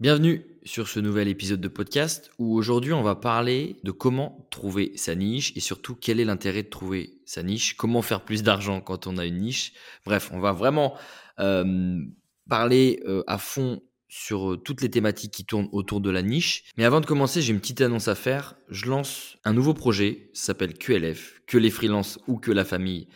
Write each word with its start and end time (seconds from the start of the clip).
Bienvenue 0.00 0.46
sur 0.64 0.88
ce 0.88 0.98
nouvel 0.98 1.28
épisode 1.28 1.60
de 1.60 1.68
podcast 1.68 2.30
où 2.38 2.56
aujourd'hui 2.56 2.94
on 2.94 3.02
va 3.02 3.16
parler 3.16 3.76
de 3.84 3.90
comment 3.90 4.48
trouver 4.50 4.92
sa 4.96 5.14
niche 5.14 5.52
et 5.56 5.60
surtout 5.60 5.94
quel 5.94 6.20
est 6.20 6.24
l'intérêt 6.24 6.62
de 6.62 6.70
trouver 6.70 7.20
sa 7.26 7.42
niche, 7.42 7.76
comment 7.76 8.00
faire 8.00 8.24
plus 8.24 8.42
d'argent 8.42 8.80
quand 8.80 9.06
on 9.06 9.18
a 9.18 9.26
une 9.26 9.36
niche? 9.36 9.74
Bref, 10.06 10.30
on 10.32 10.40
va 10.40 10.52
vraiment 10.52 10.96
euh, 11.38 12.00
parler 12.48 13.02
euh, 13.04 13.22
à 13.26 13.36
fond 13.36 13.82
sur 14.08 14.52
euh, 14.52 14.56
toutes 14.56 14.80
les 14.80 14.88
thématiques 14.88 15.34
qui 15.34 15.44
tournent 15.44 15.68
autour 15.70 16.00
de 16.00 16.08
la 16.08 16.22
niche. 16.22 16.64
Mais 16.78 16.86
avant 16.86 17.02
de 17.02 17.06
commencer, 17.06 17.42
j'ai 17.42 17.52
une 17.52 17.60
petite 17.60 17.82
annonce 17.82 18.08
à 18.08 18.14
faire. 18.14 18.54
Je 18.70 18.86
lance 18.86 19.36
un 19.44 19.52
nouveau 19.52 19.74
projet, 19.74 20.30
ça 20.32 20.46
s'appelle 20.46 20.78
QLF, 20.78 21.42
que 21.46 21.58
les 21.58 21.70
freelances 21.70 22.18
ou 22.26 22.38
que 22.38 22.52
la 22.52 22.64
famille 22.64 23.06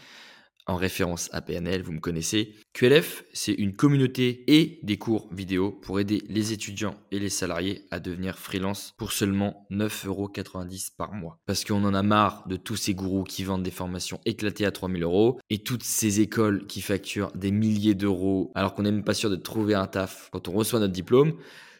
en 0.66 0.76
référence 0.76 1.28
à 1.32 1.40
PNL, 1.40 1.82
vous 1.82 1.92
me 1.92 2.00
connaissez. 2.00 2.54
QLF, 2.72 3.24
c'est 3.32 3.52
une 3.52 3.76
communauté 3.76 4.44
et 4.46 4.80
des 4.82 4.96
cours 4.96 5.28
vidéo 5.32 5.70
pour 5.70 6.00
aider 6.00 6.22
les 6.28 6.52
étudiants 6.52 6.96
et 7.10 7.18
les 7.18 7.28
salariés 7.28 7.86
à 7.90 8.00
devenir 8.00 8.38
freelance 8.38 8.94
pour 8.96 9.12
seulement 9.12 9.66
9,90€ 9.70 10.96
par 10.96 11.12
mois. 11.12 11.38
Parce 11.46 11.64
qu'on 11.64 11.84
en 11.84 11.94
a 11.94 12.02
marre 12.02 12.46
de 12.48 12.56
tous 12.56 12.76
ces 12.76 12.94
gourous 12.94 13.24
qui 13.24 13.44
vendent 13.44 13.62
des 13.62 13.70
formations 13.70 14.20
éclatées 14.24 14.66
à 14.66 14.72
3000 14.72 15.02
euros 15.02 15.38
et 15.50 15.58
toutes 15.58 15.84
ces 15.84 16.20
écoles 16.20 16.66
qui 16.66 16.80
facturent 16.80 17.32
des 17.32 17.50
milliers 17.50 17.94
d'euros 17.94 18.50
alors 18.54 18.74
qu'on 18.74 18.82
n'est 18.82 18.92
même 18.92 19.04
pas 19.04 19.14
sûr 19.14 19.30
de 19.30 19.36
trouver 19.36 19.74
un 19.74 19.86
taf 19.86 20.30
quand 20.32 20.48
on 20.48 20.52
reçoit 20.52 20.80
notre 20.80 20.92
diplôme. 20.92 21.34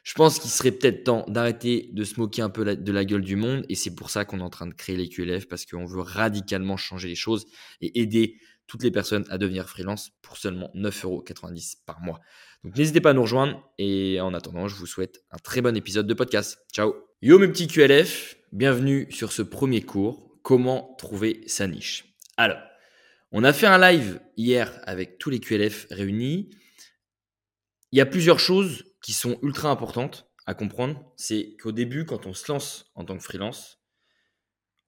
Je 0.05 0.12
pense 0.12 0.39
qu'il 0.39 0.51
serait 0.51 0.70
peut-être 0.70 1.05
temps 1.05 1.25
d'arrêter 1.28 1.89
de 1.95 2.05
se 2.05 2.20
moquer 2.20 2.42
un 2.42 2.51
peu 2.51 2.77
de 2.77 2.92
la 2.92 3.05
gueule 3.06 3.23
du 3.23 3.37
monde 3.37 3.64
et 3.70 3.75
c'est 3.75 3.95
pour 3.95 4.11
ça 4.11 4.27
qu'on 4.27 4.41
est 4.41 4.42
en 4.42 4.51
train 4.51 4.66
de 4.66 4.75
créer 4.75 4.98
les 4.98 5.09
QLF 5.09 5.48
parce 5.48 5.64
qu'on 5.64 5.87
veut 5.87 6.03
radicalement 6.03 6.77
changer 6.77 7.09
les 7.09 7.14
choses 7.14 7.47
et 7.80 7.98
aider 7.98 8.39
toutes 8.67 8.83
les 8.83 8.91
personnes 8.91 9.25
à 9.31 9.39
devenir 9.39 9.69
freelance 9.69 10.11
pour 10.23 10.37
seulement 10.37 10.71
9,90€ 10.75 11.77
par 11.87 12.01
mois. 12.01 12.21
Donc 12.63 12.77
n'hésitez 12.77 13.01
pas 13.01 13.11
à 13.11 13.13
nous 13.13 13.23
rejoindre 13.23 13.63
et 13.79 14.21
en 14.21 14.35
attendant, 14.35 14.69
je 14.69 14.75
vous 14.77 14.87
souhaite 14.87 15.25
un 15.31 15.39
très 15.39 15.61
bon 15.61 15.77
épisode 15.77 16.07
de 16.07 16.15
podcast. 16.15 16.59
Ciao 16.73 16.95
Yo 17.23 17.39
mes 17.39 17.49
petits 17.49 17.67
QLF, 17.67 18.37
bienvenue 18.53 19.11
sur 19.11 19.33
ce 19.33 19.43
premier 19.43 19.83
cours, 19.83 20.39
comment 20.43 20.95
trouver 20.98 21.43
sa 21.47 21.67
niche. 21.67 22.17
Alors, 22.37 22.59
on 23.33 23.45
a 23.45 23.53
fait 23.53 23.67
un 23.67 23.79
live 23.79 24.21
hier 24.37 24.81
avec 24.84 25.19
tous 25.19 25.31
les 25.31 25.41
QLF 25.41 25.87
réunis. 25.91 26.51
Il 27.93 27.99
y 27.99 28.01
a 28.01 28.06
plusieurs 28.06 28.39
choses 28.39 28.84
qui 29.03 29.12
sont 29.12 29.39
ultra 29.43 29.71
importantes 29.71 30.31
à 30.47 30.55
comprendre. 30.55 31.12
C'est 31.17 31.56
qu'au 31.61 31.73
début, 31.73 32.05
quand 32.05 32.27
on 32.27 32.34
se 32.34 32.51
lance 32.51 32.91
en 32.95 33.05
tant 33.05 33.17
que 33.17 33.23
freelance, 33.23 33.84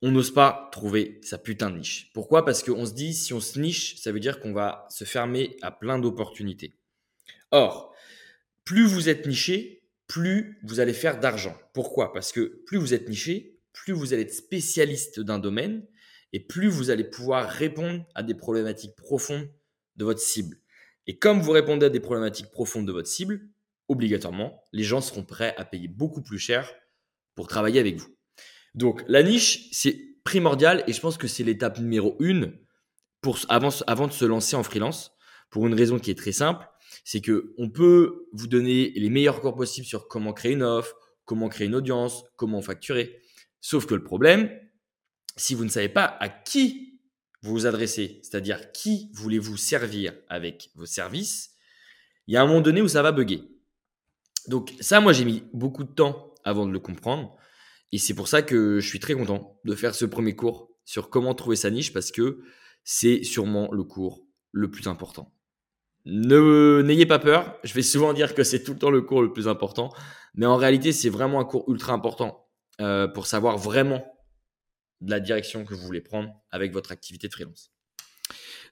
on 0.02 0.10
n'ose 0.10 0.32
pas 0.32 0.68
trouver 0.72 1.20
sa 1.22 1.38
putain 1.38 1.70
de 1.70 1.78
niche. 1.78 2.10
Pourquoi? 2.12 2.44
Parce 2.44 2.62
qu'on 2.62 2.84
se 2.84 2.92
dit, 2.92 3.14
si 3.14 3.32
on 3.32 3.40
se 3.40 3.58
niche, 3.58 3.96
ça 3.96 4.12
veut 4.12 4.20
dire 4.20 4.40
qu'on 4.40 4.52
va 4.52 4.86
se 4.90 5.04
fermer 5.04 5.56
à 5.62 5.70
plein 5.70 5.98
d'opportunités. 5.98 6.74
Or, 7.50 7.94
plus 8.64 8.86
vous 8.86 9.08
êtes 9.08 9.26
niché, 9.26 9.84
plus 10.06 10.58
vous 10.62 10.80
allez 10.80 10.92
faire 10.92 11.18
d'argent. 11.18 11.56
Pourquoi? 11.72 12.12
Parce 12.12 12.32
que 12.32 12.62
plus 12.66 12.78
vous 12.78 12.94
êtes 12.94 13.08
niché, 13.08 13.58
plus 13.72 13.92
vous 13.92 14.12
allez 14.12 14.22
être 14.22 14.34
spécialiste 14.34 15.20
d'un 15.20 15.38
domaine 15.38 15.86
et 16.32 16.40
plus 16.40 16.68
vous 16.68 16.90
allez 16.90 17.04
pouvoir 17.04 17.48
répondre 17.48 18.04
à 18.14 18.22
des 18.22 18.34
problématiques 18.34 18.96
profondes 18.96 19.48
de 19.96 20.04
votre 20.04 20.20
cible. 20.20 20.58
Et 21.06 21.18
comme 21.18 21.40
vous 21.40 21.52
répondez 21.52 21.86
à 21.86 21.90
des 21.90 22.00
problématiques 22.00 22.50
profondes 22.50 22.86
de 22.86 22.92
votre 22.92 23.08
cible, 23.08 23.48
obligatoirement, 23.88 24.64
les 24.72 24.82
gens 24.82 25.00
seront 25.00 25.24
prêts 25.24 25.54
à 25.56 25.64
payer 25.64 25.88
beaucoup 25.88 26.22
plus 26.22 26.38
cher 26.38 26.74
pour 27.34 27.46
travailler 27.46 27.80
avec 27.80 27.96
vous. 27.96 28.15
Donc 28.76 29.02
la 29.08 29.22
niche, 29.22 29.68
c'est 29.72 29.98
primordial 30.24 30.84
et 30.86 30.92
je 30.92 31.00
pense 31.00 31.16
que 31.16 31.26
c'est 31.26 31.44
l'étape 31.44 31.78
numéro 31.78 32.16
une 32.20 32.58
pour, 33.20 33.38
avant, 33.48 33.70
avant 33.86 34.06
de 34.06 34.12
se 34.12 34.24
lancer 34.24 34.54
en 34.54 34.62
freelance 34.62 35.12
pour 35.50 35.66
une 35.66 35.74
raison 35.74 35.98
qui 35.98 36.10
est 36.10 36.18
très 36.18 36.32
simple, 36.32 36.66
c'est 37.04 37.20
que 37.20 37.54
on 37.58 37.70
peut 37.70 38.26
vous 38.32 38.46
donner 38.46 38.92
les 38.94 39.10
meilleurs 39.10 39.40
cours 39.40 39.54
possibles 39.54 39.86
sur 39.86 40.08
comment 40.08 40.32
créer 40.32 40.52
une 40.52 40.62
offre, 40.62 40.94
comment 41.24 41.48
créer 41.48 41.66
une 41.66 41.74
audience, 41.74 42.24
comment 42.36 42.60
facturer. 42.60 43.20
Sauf 43.60 43.86
que 43.86 43.94
le 43.94 44.04
problème, 44.04 44.50
si 45.36 45.54
vous 45.54 45.64
ne 45.64 45.70
savez 45.70 45.88
pas 45.88 46.04
à 46.20 46.28
qui 46.28 47.00
vous 47.42 47.52
vous 47.52 47.66
adressez, 47.66 48.20
c'est-à-dire 48.22 48.72
qui 48.72 49.10
voulez-vous 49.12 49.56
servir 49.56 50.12
avec 50.28 50.70
vos 50.74 50.86
services, 50.86 51.52
il 52.26 52.34
y 52.34 52.36
a 52.36 52.42
un 52.42 52.46
moment 52.46 52.60
donné 52.60 52.82
où 52.82 52.88
ça 52.88 53.02
va 53.02 53.12
bugger. 53.12 53.42
Donc 54.48 54.74
ça, 54.80 55.00
moi, 55.00 55.12
j'ai 55.12 55.24
mis 55.24 55.44
beaucoup 55.52 55.84
de 55.84 55.92
temps 55.92 56.34
avant 56.44 56.66
de 56.66 56.72
le 56.72 56.80
comprendre. 56.80 57.36
Et 57.92 57.98
c'est 57.98 58.14
pour 58.14 58.28
ça 58.28 58.42
que 58.42 58.80
je 58.80 58.88
suis 58.88 59.00
très 59.00 59.14
content 59.14 59.58
de 59.64 59.74
faire 59.74 59.94
ce 59.94 60.04
premier 60.04 60.34
cours 60.34 60.70
sur 60.84 61.10
comment 61.10 61.34
trouver 61.34 61.56
sa 61.56 61.70
niche 61.70 61.92
parce 61.92 62.10
que 62.10 62.40
c'est 62.84 63.22
sûrement 63.24 63.68
le 63.72 63.84
cours 63.84 64.26
le 64.52 64.70
plus 64.70 64.86
important. 64.86 65.32
Ne 66.04 66.82
n'ayez 66.82 67.06
pas 67.06 67.18
peur, 67.18 67.58
je 67.64 67.74
vais 67.74 67.82
souvent 67.82 68.12
dire 68.12 68.34
que 68.34 68.44
c'est 68.44 68.62
tout 68.62 68.72
le 68.72 68.78
temps 68.78 68.90
le 68.90 69.02
cours 69.02 69.22
le 69.22 69.32
plus 69.32 69.48
important, 69.48 69.92
mais 70.34 70.46
en 70.46 70.56
réalité 70.56 70.92
c'est 70.92 71.08
vraiment 71.08 71.40
un 71.40 71.44
cours 71.44 71.64
ultra 71.68 71.92
important 71.92 72.48
euh, 72.80 73.08
pour 73.08 73.26
savoir 73.26 73.58
vraiment 73.58 74.04
la 75.00 75.18
direction 75.18 75.64
que 75.64 75.74
vous 75.74 75.84
voulez 75.84 76.00
prendre 76.00 76.32
avec 76.50 76.72
votre 76.72 76.92
activité 76.92 77.26
de 77.26 77.32
freelance. 77.32 77.72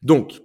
Donc, 0.02 0.40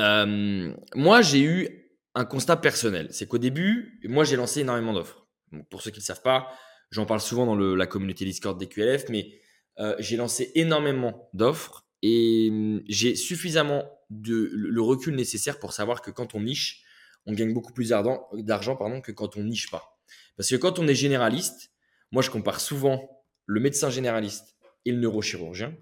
euh, 0.00 0.74
moi 0.94 1.20
j'ai 1.20 1.42
eu 1.42 1.90
un 2.14 2.24
constat 2.24 2.56
personnel, 2.56 3.08
c'est 3.10 3.26
qu'au 3.26 3.38
début, 3.38 4.00
moi 4.04 4.24
j'ai 4.24 4.36
lancé 4.36 4.60
énormément 4.60 4.94
d'offres. 4.94 5.26
pour 5.68 5.82
ceux 5.82 5.90
qui 5.90 5.98
ne 5.98 6.04
savent 6.04 6.22
pas, 6.22 6.48
J'en 6.90 7.06
parle 7.06 7.20
souvent 7.20 7.46
dans 7.46 7.54
la 7.56 7.86
communauté 7.86 8.24
Discord 8.24 8.58
des 8.58 8.66
QLF, 8.66 9.08
mais 9.08 9.38
euh, 9.78 9.94
j'ai 9.98 10.16
lancé 10.16 10.50
énormément 10.54 11.28
d'offres 11.32 11.86
et 12.02 12.48
hum, 12.50 12.82
j'ai 12.88 13.14
suffisamment 13.14 13.84
de, 14.10 14.50
le 14.52 14.82
recul 14.82 15.14
nécessaire 15.14 15.58
pour 15.58 15.72
savoir 15.72 16.02
que 16.02 16.10
quand 16.10 16.34
on 16.34 16.40
niche, 16.40 16.82
on 17.26 17.32
gagne 17.32 17.54
beaucoup 17.54 17.72
plus 17.72 17.90
d'argent 17.90 18.76
que 19.02 19.12
quand 19.12 19.36
on 19.36 19.44
niche 19.44 19.70
pas. 19.70 20.00
Parce 20.36 20.50
que 20.50 20.56
quand 20.56 20.78
on 20.78 20.88
est 20.88 20.94
généraliste, 20.94 21.70
moi 22.10 22.22
je 22.22 22.30
compare 22.30 22.60
souvent 22.60 23.24
le 23.46 23.60
médecin 23.60 23.90
généraliste 23.90 24.56
et 24.84 24.92
le 24.92 24.98
neurochirurgien. 24.98 25.76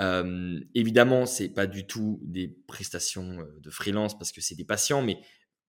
Euh, 0.00 0.60
évidemment, 0.74 1.24
c'est 1.24 1.48
pas 1.48 1.66
du 1.66 1.86
tout 1.86 2.20
des 2.22 2.48
prestations 2.66 3.40
euh, 3.40 3.60
de 3.60 3.70
freelance 3.70 4.16
parce 4.16 4.30
que 4.30 4.42
c'est 4.42 4.54
des 4.54 4.64
patients, 4.64 5.02
mais 5.02 5.18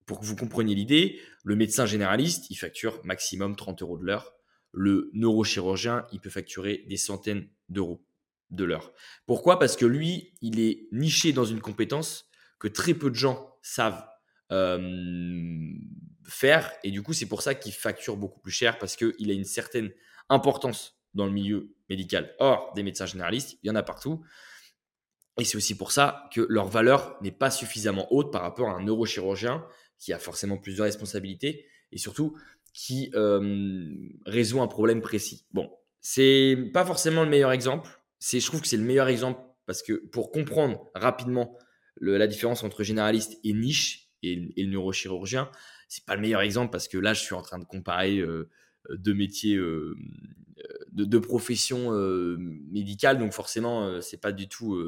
pour 0.05 0.19
que 0.19 0.25
vous 0.25 0.35
compreniez 0.35 0.75
l'idée, 0.75 1.19
le 1.43 1.55
médecin 1.55 1.85
généraliste, 1.85 2.49
il 2.49 2.55
facture 2.55 3.01
maximum 3.05 3.55
30 3.55 3.81
euros 3.81 3.97
de 3.97 4.03
l'heure 4.03 4.36
le 4.77 5.09
neurochirurgien, 5.13 6.05
il 6.11 6.19
peut 6.19 6.29
facturer 6.29 6.85
des 6.87 6.97
centaines 6.97 7.49
d'euros 7.67 8.05
de 8.51 8.63
l'heure. 8.63 8.93
Pourquoi? 9.25 9.57
Parce 9.57 9.75
que 9.75 9.85
lui, 9.85 10.35
il 10.41 10.59
est 10.59 10.87
niché 10.91 11.33
dans 11.33 11.45
une 11.45 11.61
compétence 11.61 12.29
que 12.59 12.67
très 12.67 12.93
peu 12.93 13.09
de 13.09 13.15
gens 13.15 13.55
savent 13.63 14.07
euh, 14.51 15.73
faire. 16.27 16.71
Et 16.83 16.91
du 16.91 17.01
coup, 17.01 17.13
c'est 17.13 17.25
pour 17.25 17.41
ça 17.41 17.55
qu'il 17.55 17.73
facture 17.73 18.17
beaucoup 18.17 18.39
plus 18.39 18.51
cher 18.51 18.77
parce 18.77 18.95
qu'il 18.95 19.31
a 19.31 19.33
une 19.33 19.45
certaine 19.45 19.91
importance 20.29 21.01
dans 21.15 21.25
le 21.25 21.31
milieu 21.31 21.75
médical. 21.89 22.35
Or, 22.37 22.71
des 22.75 22.83
médecins 22.83 23.07
généralistes, 23.07 23.57
il 23.63 23.67
y 23.67 23.71
en 23.71 23.75
a 23.75 23.83
partout. 23.83 24.23
Et 25.39 25.43
c'est 25.43 25.57
aussi 25.57 25.75
pour 25.75 25.91
ça 25.91 26.29
que 26.31 26.41
leur 26.49 26.67
valeur 26.67 27.17
n'est 27.21 27.31
pas 27.31 27.49
suffisamment 27.49 28.07
haute 28.13 28.31
par 28.31 28.43
rapport 28.43 28.69
à 28.69 28.73
un 28.73 28.83
neurochirurgien 28.83 29.65
qui 29.97 30.13
a 30.13 30.19
forcément 30.19 30.57
plus 30.57 30.77
de 30.77 30.83
responsabilités 30.83 31.65
et 31.91 31.97
surtout 31.97 32.37
qui 32.77 33.11
résout 34.27 34.61
un 34.61 34.67
problème 34.67 35.01
précis. 35.01 35.45
Bon, 35.51 35.67
c'est 35.99 36.69
pas 36.73 36.85
forcément 36.85 37.23
le 37.23 37.29
meilleur 37.29 37.51
exemple. 37.51 37.89
C'est, 38.19 38.39
je 38.39 38.45
trouve 38.45 38.61
que 38.61 38.67
c'est 38.67 38.77
le 38.77 38.83
meilleur 38.83 39.07
exemple 39.07 39.41
parce 39.65 39.81
que 39.81 39.93
pour 39.93 40.31
comprendre 40.31 40.85
rapidement 40.93 41.57
la 41.99 42.27
différence 42.27 42.63
entre 42.63 42.83
généraliste 42.83 43.39
et 43.43 43.53
niche 43.53 44.11
et, 44.21 44.35
le 44.55 44.69
neurochirurgien, 44.69 45.49
c'est 45.89 46.05
pas 46.05 46.15
le 46.15 46.21
meilleur 46.21 46.41
exemple 46.41 46.71
parce 46.71 46.87
que 46.87 46.99
là, 46.99 47.15
je 47.15 47.21
suis 47.21 47.33
en 47.33 47.41
train 47.41 47.57
de 47.57 47.65
comparer 47.65 48.23
deux 48.91 49.13
métiers, 49.15 49.57
de 49.57 51.03
deux 51.03 51.21
professions 51.21 51.91
médicales, 52.37 53.17
donc 53.17 53.33
forcément, 53.33 54.01
c'est 54.01 54.21
pas 54.21 54.31
du 54.31 54.47
tout 54.47 54.79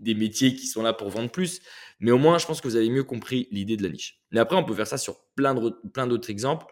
des 0.00 0.14
métiers 0.14 0.54
qui 0.54 0.66
sont 0.66 0.82
là 0.82 0.92
pour 0.92 1.10
vendre 1.10 1.30
plus. 1.30 1.60
Mais 2.00 2.10
au 2.10 2.18
moins, 2.18 2.38
je 2.38 2.46
pense 2.46 2.60
que 2.60 2.68
vous 2.68 2.76
avez 2.76 2.90
mieux 2.90 3.04
compris 3.04 3.48
l'idée 3.50 3.76
de 3.76 3.82
la 3.82 3.88
niche. 3.88 4.20
Mais 4.30 4.40
après, 4.40 4.56
on 4.56 4.64
peut 4.64 4.74
faire 4.74 4.86
ça 4.86 4.98
sur 4.98 5.24
plein 5.34 5.54
d'autres 5.54 6.30
exemples, 6.30 6.66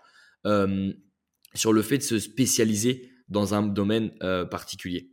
euh, 0.47 0.93
sur 1.55 1.73
le 1.73 1.83
fait 1.83 1.99
de 1.99 2.03
se 2.03 2.19
spécialiser 2.19 3.13
dans 3.29 3.55
un 3.55 3.63
domaine 3.63 4.13
euh, 4.23 4.45
particulier. 4.45 5.13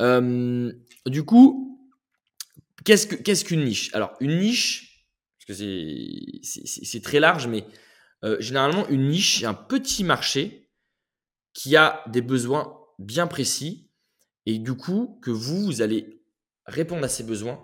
Euh, 0.00 0.72
du 1.06 1.24
coup, 1.24 1.90
qu'est-ce 2.84 3.44
qu'une 3.44 3.64
niche? 3.64 3.90
Alors, 3.94 4.14
une 4.20 4.38
niche, 4.38 5.06
parce 5.46 5.58
que 5.58 5.64
c'est 6.42 7.02
très 7.02 7.20
large, 7.20 7.48
mais 7.48 7.64
généralement, 8.40 8.88
une 8.88 9.08
niche, 9.08 9.40
c'est 9.40 9.46
un 9.46 9.54
petit 9.54 10.04
marché 10.04 10.70
qui 11.52 11.76
a 11.76 12.02
des 12.06 12.22
besoins 12.22 12.78
bien 12.98 13.26
précis 13.26 13.88
et 14.46 14.58
du 14.58 14.74
coup, 14.74 15.18
que 15.22 15.30
vous, 15.30 15.66
vous 15.66 15.82
allez 15.82 16.17
répondre 16.68 17.04
à 17.04 17.08
ces 17.08 17.24
besoins 17.24 17.60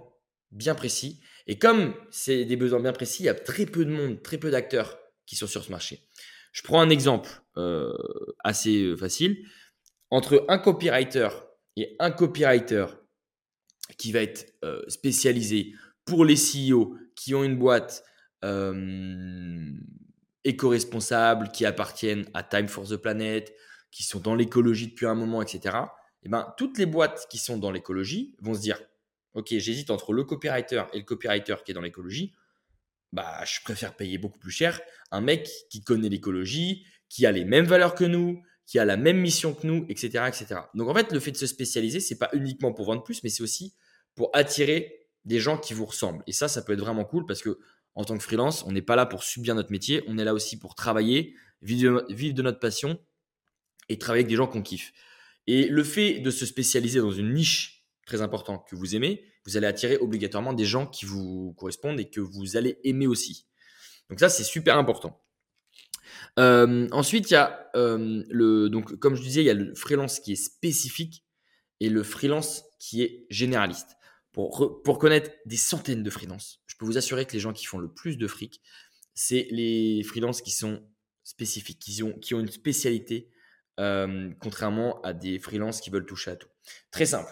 bien 0.50 0.74
précis. 0.74 1.20
Et 1.46 1.58
comme 1.58 1.94
c'est 2.10 2.44
des 2.44 2.56
besoins 2.56 2.80
bien 2.80 2.92
précis, 2.92 3.22
il 3.22 3.26
y 3.26 3.28
a 3.30 3.34
très 3.34 3.66
peu 3.66 3.84
de 3.84 3.90
monde, 3.90 4.22
très 4.22 4.38
peu 4.38 4.50
d'acteurs 4.50 4.98
qui 5.26 5.36
sont 5.36 5.46
sur 5.46 5.62
ce 5.62 5.70
marché. 5.70 6.08
Je 6.52 6.62
prends 6.62 6.80
un 6.80 6.90
exemple 6.90 7.30
euh, 7.56 7.92
assez 8.42 8.82
euh, 8.82 8.96
facile. 8.96 9.46
Entre 10.10 10.44
un 10.48 10.58
copywriter 10.58 11.28
et 11.76 11.96
un 11.98 12.10
copywriter 12.10 12.86
qui 13.98 14.12
va 14.12 14.22
être 14.22 14.54
euh, 14.64 14.82
spécialisé 14.88 15.74
pour 16.04 16.24
les 16.24 16.36
CEO 16.36 16.96
qui 17.16 17.34
ont 17.34 17.44
une 17.44 17.58
boîte 17.58 18.04
éco-responsables, 20.44 21.50
qui 21.50 21.64
appartiennent 21.64 22.28
à 22.34 22.42
Time 22.42 22.68
for 22.68 22.86
the 22.86 22.96
Planet, 22.96 23.54
qui 23.90 24.02
sont 24.02 24.20
dans 24.20 24.34
l'écologie 24.34 24.88
depuis 24.88 25.06
un 25.06 25.14
moment, 25.14 25.40
etc. 25.40 25.78
Et 26.22 26.28
ben, 26.28 26.52
toutes 26.58 26.76
les 26.76 26.84
boîtes 26.84 27.26
qui 27.30 27.38
sont 27.38 27.56
dans 27.56 27.70
l'écologie 27.70 28.36
vont 28.42 28.52
se 28.52 28.60
dire, 28.60 28.78
OK, 29.34 29.48
j'hésite 29.50 29.90
entre 29.90 30.12
le 30.12 30.24
copywriter 30.24 30.84
et 30.92 30.98
le 30.98 31.04
copywriter 31.04 31.56
qui 31.64 31.72
est 31.72 31.74
dans 31.74 31.80
l'écologie. 31.80 32.32
Bah, 33.12 33.44
je 33.44 33.60
préfère 33.62 33.94
payer 33.94 34.18
beaucoup 34.18 34.38
plus 34.38 34.50
cher 34.50 34.80
un 35.10 35.20
mec 35.20 35.48
qui 35.70 35.82
connaît 35.82 36.08
l'écologie, 36.08 36.84
qui 37.08 37.26
a 37.26 37.32
les 37.32 37.44
mêmes 37.44 37.66
valeurs 37.66 37.94
que 37.94 38.04
nous, 38.04 38.42
qui 38.66 38.78
a 38.78 38.84
la 38.84 38.96
même 38.96 39.18
mission 39.18 39.54
que 39.54 39.66
nous, 39.66 39.86
etc., 39.88 40.24
etc. 40.26 40.60
Donc 40.74 40.88
en 40.88 40.94
fait, 40.94 41.12
le 41.12 41.20
fait 41.20 41.30
de 41.30 41.36
se 41.36 41.46
spécialiser, 41.46 42.00
c'est 42.00 42.18
pas 42.18 42.30
uniquement 42.32 42.72
pour 42.72 42.86
vendre 42.86 43.02
plus, 43.02 43.22
mais 43.22 43.28
c'est 43.28 43.42
aussi 43.42 43.74
pour 44.14 44.30
attirer 44.32 45.06
des 45.24 45.38
gens 45.38 45.58
qui 45.58 45.74
vous 45.74 45.84
ressemblent. 45.84 46.22
Et 46.26 46.32
ça, 46.32 46.48
ça 46.48 46.62
peut 46.62 46.72
être 46.72 46.80
vraiment 46.80 47.04
cool 47.04 47.26
parce 47.26 47.42
que 47.42 47.58
en 47.94 48.04
tant 48.04 48.16
que 48.18 48.24
freelance, 48.24 48.64
on 48.64 48.72
n'est 48.72 48.82
pas 48.82 48.96
là 48.96 49.06
pour 49.06 49.22
subir 49.22 49.54
notre 49.54 49.70
métier, 49.70 50.02
on 50.08 50.18
est 50.18 50.24
là 50.24 50.34
aussi 50.34 50.58
pour 50.58 50.74
travailler, 50.74 51.34
vivre 51.62 52.02
de 52.10 52.42
notre 52.42 52.58
passion 52.58 52.98
et 53.88 53.98
travailler 53.98 54.22
avec 54.22 54.30
des 54.30 54.36
gens 54.36 54.46
qu'on 54.46 54.62
kiffe. 54.62 54.92
Et 55.46 55.68
le 55.68 55.84
fait 55.84 56.20
de 56.20 56.30
se 56.30 56.46
spécialiser 56.46 57.00
dans 57.00 57.12
une 57.12 57.32
niche 57.32 57.83
très 58.06 58.22
importante 58.22 58.66
que 58.68 58.76
vous 58.76 58.94
aimez, 58.94 59.24
vous 59.44 59.56
allez 59.56 59.66
attirer 59.66 59.96
obligatoirement 59.96 60.52
des 60.52 60.64
gens 60.64 60.86
qui 60.86 61.04
vous 61.04 61.54
correspondent 61.56 62.00
et 62.00 62.08
que 62.08 62.20
vous 62.20 62.56
allez 62.56 62.78
aimer 62.84 63.06
aussi. 63.06 63.46
Donc 64.10 64.20
ça, 64.20 64.28
c'est 64.28 64.44
super 64.44 64.76
important. 64.78 65.20
Euh, 66.38 66.88
ensuite, 66.92 67.30
il 67.30 67.34
y 67.34 67.36
a 67.36 67.70
euh, 67.76 68.22
le 68.28 68.68
donc 68.68 68.98
comme 68.98 69.14
je 69.14 69.22
disais, 69.22 69.42
il 69.42 69.46
y 69.46 69.50
a 69.50 69.54
le 69.54 69.74
freelance 69.74 70.20
qui 70.20 70.32
est 70.32 70.36
spécifique 70.36 71.24
et 71.80 71.88
le 71.88 72.02
freelance 72.02 72.64
qui 72.78 73.02
est 73.02 73.26
généraliste. 73.30 73.96
Pour, 74.32 74.82
pour 74.82 74.98
connaître 74.98 75.30
des 75.46 75.56
centaines 75.56 76.02
de 76.02 76.10
freelances, 76.10 76.60
je 76.66 76.74
peux 76.76 76.84
vous 76.84 76.98
assurer 76.98 77.24
que 77.24 77.34
les 77.34 77.38
gens 77.38 77.52
qui 77.52 77.66
font 77.66 77.78
le 77.78 77.92
plus 77.92 78.16
de 78.16 78.26
fric, 78.26 78.60
c'est 79.14 79.46
les 79.52 80.02
freelances 80.02 80.42
qui 80.42 80.50
sont 80.50 80.82
spécifiques, 81.22 81.78
qui 81.78 82.02
ont, 82.02 82.12
qui 82.18 82.34
ont 82.34 82.40
une 82.40 82.50
spécialité, 82.50 83.30
euh, 83.78 84.32
contrairement 84.40 85.00
à 85.02 85.12
des 85.12 85.38
freelances 85.38 85.80
qui 85.80 85.90
veulent 85.90 86.04
toucher 86.04 86.32
à 86.32 86.36
tout. 86.36 86.48
Très 86.90 87.06
simple. 87.06 87.30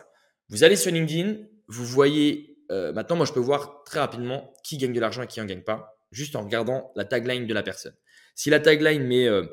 Vous 0.52 0.62
allez 0.62 0.76
sur 0.76 0.92
LinkedIn, 0.92 1.38
vous 1.66 1.84
voyez, 1.84 2.58
maintenant 2.68 3.16
moi 3.16 3.26
je 3.26 3.32
peux 3.32 3.40
voir 3.40 3.82
très 3.84 4.00
rapidement 4.00 4.52
qui 4.62 4.76
gagne 4.76 4.92
de 4.92 5.00
l'argent 5.00 5.22
et 5.22 5.26
qui 5.26 5.40
en 5.40 5.46
gagne 5.46 5.62
pas, 5.62 5.98
juste 6.10 6.36
en 6.36 6.42
regardant 6.42 6.92
la 6.94 7.04
tagline 7.04 7.46
de 7.46 7.54
la 7.54 7.62
personne. 7.62 7.94
Si 8.34 8.50
la 8.50 8.60
tagline 8.60 9.02
met 9.02 9.26
euh, 9.26 9.46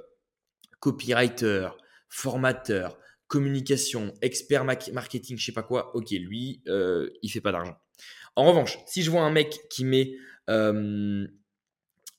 copywriter, 0.80 1.70
formateur, 2.10 2.98
communication, 3.28 4.14
expert 4.22 4.66
marketing, 4.66 5.38
je 5.38 5.46
sais 5.46 5.52
pas 5.52 5.64
quoi, 5.64 5.96
ok, 5.96 6.10
lui, 6.12 6.62
euh, 6.68 7.10
il 7.22 7.30
fait 7.30 7.42
pas 7.42 7.52
d'argent. 7.52 7.78
En 8.36 8.46
revanche, 8.46 8.80
si 8.88 9.04
je 9.04 9.12
vois 9.12 9.22
un 9.22 9.32
mec 9.32 9.58
qui 9.70 9.86
met, 9.86 10.16
euh, 10.50 11.28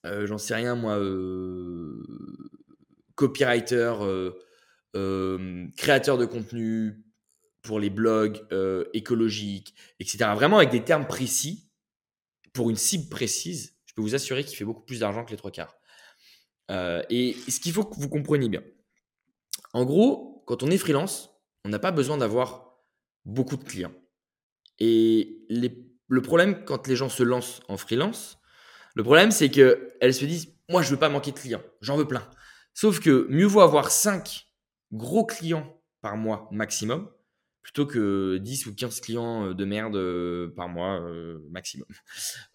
euh, 0.07 0.27
j'en 0.27 0.39
sais 0.39 0.55
rien 0.55 0.75
moi, 0.75 0.99
copywriter, 3.15 3.93
créateur 5.77 6.17
de 6.17 6.25
contenu 6.25 7.05
pour 7.63 7.81
les 7.81 7.91
blogs 7.91 8.41
écologiques, 8.95 9.75
etc., 9.99 10.31
vraiment 10.35 10.59
avec 10.59 10.71
des 10.71 10.83
termes 10.83 11.07
précis, 11.07 11.71
pour 12.53 12.71
une 12.71 12.77
cible 12.77 13.09
précise, 13.09 13.77
je 13.87 13.95
peux 13.95 14.03
vous 14.03 14.15
assurer 14.15 14.45
qu'il 14.45 14.57
fait 14.57 14.65
beaucoup 14.65 14.83
plus 14.83 15.01
d'argent 15.01 15.25
que 15.25 15.31
les 15.31 15.37
trois 15.37 15.51
quarts. 15.51 15.77
Euh, 16.71 17.03
et 17.11 17.35
ce 17.49 17.61
qu'il 17.61 17.73
faut 17.73 17.85
que 17.85 17.99
vous 17.99 18.09
compreniez 18.09 18.49
bien. 18.49 18.63
En 19.73 19.85
gros, 19.85 20.45
quand 20.47 20.63
on 20.63 20.71
est 20.71 20.79
freelance, 20.79 21.31
on 21.65 21.69
n'a 21.69 21.79
pas 21.79 21.93
besoin 21.93 22.17
d'avoir 22.17 22.77
beaucoup 23.25 23.57
de 23.57 23.65
clients. 23.65 23.93
Et 24.79 25.47
le 25.49 26.23
problème 26.23 26.65
quand 26.65 26.87
les 26.87 26.97
gens 26.97 27.09
se 27.09 27.23
lancent 27.23 27.61
en 27.69 27.77
freelance, 27.77 28.39
le 28.95 29.03
problème 29.03 29.31
c'est 29.31 29.51
qu'elles 29.51 30.15
se 30.15 30.25
disent, 30.25 30.55
moi 30.69 30.83
je 30.83 30.91
veux 30.91 30.99
pas 30.99 31.09
manquer 31.09 31.33
de 31.33 31.39
clients, 31.39 31.63
j'en 31.81 31.97
veux 31.97 32.07
plein. 32.07 32.29
Sauf 32.73 33.01
que 33.01 33.27
mieux 33.29 33.47
vaut 33.47 33.61
avoir 33.61 33.91
5 33.91 34.47
gros 34.93 35.27
clients 35.27 35.83
par 36.01 36.17
mois 36.17 36.49
maximum 36.51 37.11
plutôt 37.63 37.87
que 37.87 38.39
10 38.39 38.67
ou 38.67 38.75
15 38.75 39.01
clients 39.01 39.55
de 39.55 39.65
merde 39.65 40.53
par 40.57 40.69
mois 40.69 41.01
maximum. 41.51 41.87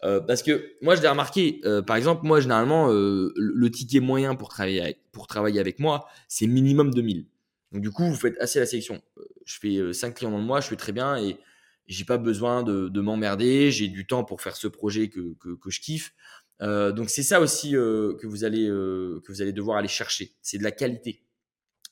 parce 0.26 0.42
que 0.42 0.72
moi, 0.82 0.94
je 0.94 1.02
l'ai 1.02 1.08
remarqué, 1.08 1.60
par 1.86 1.96
exemple, 1.96 2.26
moi, 2.26 2.40
généralement, 2.40 2.88
le, 2.88 3.70
ticket 3.70 4.00
moyen 4.00 4.34
pour 4.34 4.48
travailler 4.48 4.80
avec, 4.80 5.00
pour 5.12 5.26
travailler 5.26 5.60
avec 5.60 5.78
moi, 5.78 6.06
c'est 6.28 6.46
minimum 6.46 6.92
2000. 6.92 7.26
Donc, 7.72 7.82
du 7.82 7.90
coup, 7.90 8.04
vous 8.04 8.16
faites 8.16 8.38
assez 8.40 8.58
la 8.58 8.66
sélection. 8.66 9.02
Je 9.44 9.58
fais 9.58 9.92
5 9.92 10.14
clients 10.14 10.30
dans 10.30 10.38
le 10.38 10.44
mois, 10.44 10.60
je 10.60 10.68
fais 10.68 10.76
très 10.76 10.92
bien 10.92 11.16
et 11.16 11.38
j'ai 11.86 12.04
pas 12.04 12.18
besoin 12.18 12.62
de, 12.62 12.88
de 12.88 13.00
m'emmerder. 13.00 13.70
J'ai 13.70 13.88
du 13.88 14.06
temps 14.06 14.24
pour 14.24 14.40
faire 14.40 14.56
ce 14.56 14.66
projet 14.66 15.08
que, 15.08 15.34
que, 15.40 15.54
que 15.54 15.70
je 15.70 15.80
kiffe. 15.80 16.14
donc, 16.60 17.10
c'est 17.10 17.22
ça 17.22 17.40
aussi 17.40 17.72
que, 17.72 18.26
vous 18.26 18.44
allez, 18.44 18.66
que 18.66 19.28
vous 19.28 19.40
allez 19.40 19.52
devoir 19.52 19.78
aller 19.78 19.88
chercher. 19.88 20.32
C'est 20.42 20.58
de 20.58 20.64
la 20.64 20.72
qualité. 20.72 21.22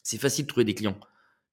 C'est 0.02 0.18
facile 0.18 0.44
de 0.44 0.48
trouver 0.48 0.64
des 0.64 0.74
clients. 0.74 0.98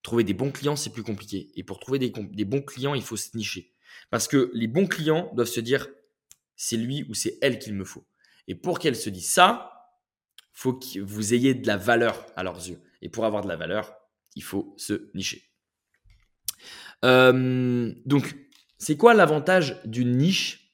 Trouver 0.03 0.23
des 0.23 0.33
bons 0.33 0.51
clients, 0.51 0.75
c'est 0.75 0.89
plus 0.89 1.03
compliqué. 1.03 1.51
Et 1.55 1.63
pour 1.63 1.79
trouver 1.79 1.99
des, 1.99 2.45
bons 2.45 2.61
clients, 2.61 2.95
il 2.95 3.03
faut 3.03 3.17
se 3.17 3.35
nicher. 3.35 3.73
Parce 4.09 4.27
que 4.27 4.51
les 4.53 4.67
bons 4.67 4.87
clients 4.87 5.31
doivent 5.35 5.47
se 5.47 5.59
dire, 5.59 5.87
c'est 6.55 6.77
lui 6.77 7.05
ou 7.09 7.13
c'est 7.13 7.37
elle 7.41 7.59
qu'il 7.59 7.73
me 7.75 7.85
faut. 7.85 8.05
Et 8.47 8.55
pour 8.55 8.79
qu'elle 8.79 8.95
se 8.95 9.09
dise 9.09 9.29
ça, 9.29 9.71
faut 10.53 10.73
que 10.73 10.99
vous 10.99 11.33
ayez 11.33 11.53
de 11.53 11.67
la 11.67 11.77
valeur 11.77 12.25
à 12.35 12.43
leurs 12.43 12.67
yeux. 12.67 12.81
Et 13.01 13.09
pour 13.09 13.25
avoir 13.25 13.43
de 13.43 13.47
la 13.47 13.55
valeur, 13.55 13.95
il 14.35 14.43
faut 14.43 14.73
se 14.77 15.09
nicher. 15.13 15.51
Euh, 17.05 17.93
donc, 18.05 18.35
c'est 18.77 18.97
quoi 18.97 19.13
l'avantage 19.13 19.79
d'une 19.85 20.17
niche? 20.17 20.73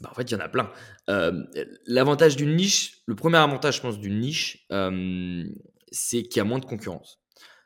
Bah, 0.00 0.10
En 0.12 0.14
fait, 0.14 0.30
il 0.30 0.32
y 0.32 0.36
en 0.36 0.40
a 0.40 0.48
plein. 0.48 0.70
Euh, 1.08 1.44
l'avantage 1.86 2.36
d'une 2.36 2.56
niche, 2.56 3.02
le 3.06 3.14
premier 3.14 3.38
avantage, 3.38 3.76
je 3.76 3.82
pense, 3.82 3.98
d'une 3.98 4.20
niche, 4.20 4.66
euh, 4.72 5.44
c'est 5.90 6.22
qu'il 6.22 6.38
y 6.38 6.40
a 6.40 6.44
moins 6.44 6.58
de 6.58 6.64
concurrence. 6.64 7.20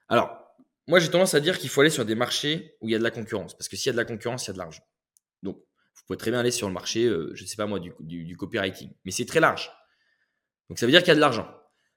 Alors, 0.08 0.40
moi, 0.86 0.98
j'ai 0.98 1.08
tendance 1.08 1.34
à 1.34 1.40
dire 1.40 1.58
qu'il 1.58 1.68
faut 1.68 1.80
aller 1.80 1.90
sur 1.90 2.04
des 2.04 2.14
marchés 2.14 2.76
où 2.80 2.88
il 2.88 2.92
y 2.92 2.94
a 2.94 2.98
de 2.98 3.04
la 3.04 3.10
concurrence. 3.10 3.56
Parce 3.56 3.68
que 3.68 3.76
s'il 3.76 3.86
y 3.86 3.90
a 3.90 3.92
de 3.92 3.96
la 3.96 4.04
concurrence, 4.04 4.46
il 4.46 4.48
y 4.48 4.50
a 4.50 4.54
de 4.54 4.58
l'argent. 4.58 4.82
Donc, 5.42 5.56
vous 5.56 6.02
pouvez 6.06 6.16
très 6.16 6.30
bien 6.30 6.40
aller 6.40 6.50
sur 6.50 6.66
le 6.66 6.74
marché, 6.74 7.04
euh, 7.04 7.30
je 7.34 7.42
ne 7.42 7.48
sais 7.48 7.56
pas 7.56 7.66
moi, 7.66 7.78
du, 7.78 8.36
copywriting. 8.36 8.92
Mais 9.04 9.12
c'est 9.12 9.24
très 9.24 9.40
large. 9.40 9.70
Donc, 10.68 10.78
ça 10.78 10.86
veut 10.86 10.92
dire 10.92 11.00
qu'il 11.00 11.08
y 11.08 11.12
a 11.12 11.16
de 11.16 11.20
l'argent. 11.20 11.48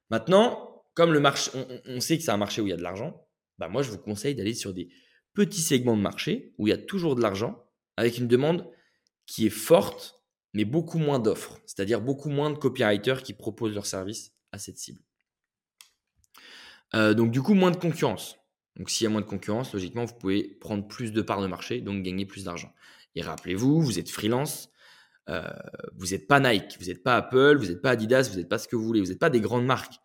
Maintenant, 0.10 0.84
comme 0.94 1.12
le 1.12 1.20
marché, 1.20 1.50
on, 1.88 2.00
sait 2.00 2.18
que 2.18 2.24
c'est 2.24 2.32
un 2.32 2.38
marché 2.38 2.62
où 2.62 2.68
il 2.68 2.70
y 2.70 2.74
a 2.74 2.78
de 2.78 2.84
l'argent, 2.84 3.28
bah 3.58 3.68
moi, 3.68 3.82
je 3.82 3.90
vous 3.90 3.98
conseille 3.98 4.36
d'aller 4.36 4.54
sur 4.54 4.74
des 4.74 4.90
petits 5.34 5.62
segments 5.62 5.98
de 5.98 6.02
marché 6.02 6.54
où 6.60 6.68
il 6.68 6.70
y 6.70 6.74
a 6.74 6.78
toujours 6.78 7.16
de 7.16 7.22
l'argent, 7.22 7.68
avec 7.98 8.18
une 8.18 8.28
demande 8.28 8.70
qui 9.26 9.48
est 9.48 9.52
forte, 9.52 10.24
mais 10.54 10.66
beaucoup 10.66 11.00
moins 11.00 11.18
d'offres. 11.18 11.60
C'est-à-dire 11.66 12.00
beaucoup 12.00 12.30
moins 12.30 12.52
de 12.52 12.58
copywriters 12.58 13.24
qui 13.24 13.34
proposent 13.34 13.74
leurs 13.74 13.88
services 13.88 14.34
à 14.52 14.60
cette 14.60 14.78
cible. 14.78 15.02
Euh, 16.96 17.14
donc 17.14 17.32
du 17.32 17.42
coup, 17.42 17.54
moins 17.54 17.72
de 17.72 17.78
concurrence. 17.78 18.38
Donc 18.78 18.90
s'il 18.90 19.06
y 19.06 19.08
a 19.08 19.10
moins 19.10 19.22
de 19.22 19.26
concurrence, 19.26 19.74
logiquement, 19.74 20.06
vous 20.06 20.16
pouvez 20.16 20.58
prendre 20.60 20.88
plus 20.88 21.12
de 21.12 21.22
parts 21.22 21.42
de 21.42 21.48
marché, 21.48 21.82
donc 21.82 22.04
gagner 22.04 22.26
plus 22.26 22.46
d'argent. 22.46 22.74
Et 23.16 23.22
rappelez-vous, 23.22 23.82
vous 23.82 24.00
êtes 24.00 24.10
freelance, 24.10 24.70
euh, 25.30 25.48
vous 25.96 26.08
n'êtes 26.08 26.28
pas 26.28 26.40
Nike, 26.40 26.78
vous 26.80 26.88
n'êtes 26.88 27.04
pas 27.04 27.16
Apple, 27.16 27.58
vous 27.58 27.68
n'êtes 27.68 27.82
pas 27.82 27.92
Adidas, 27.92 28.30
vous 28.32 28.38
n'êtes 28.38 28.50
pas 28.50 28.58
ce 28.58 28.68
que 28.68 28.76
vous 28.76 28.84
voulez, 28.84 29.00
vous 29.00 29.10
n'êtes 29.10 29.20
pas 29.20 29.30
des 29.30 29.42
grandes 29.42 29.66
marques. 29.66 29.96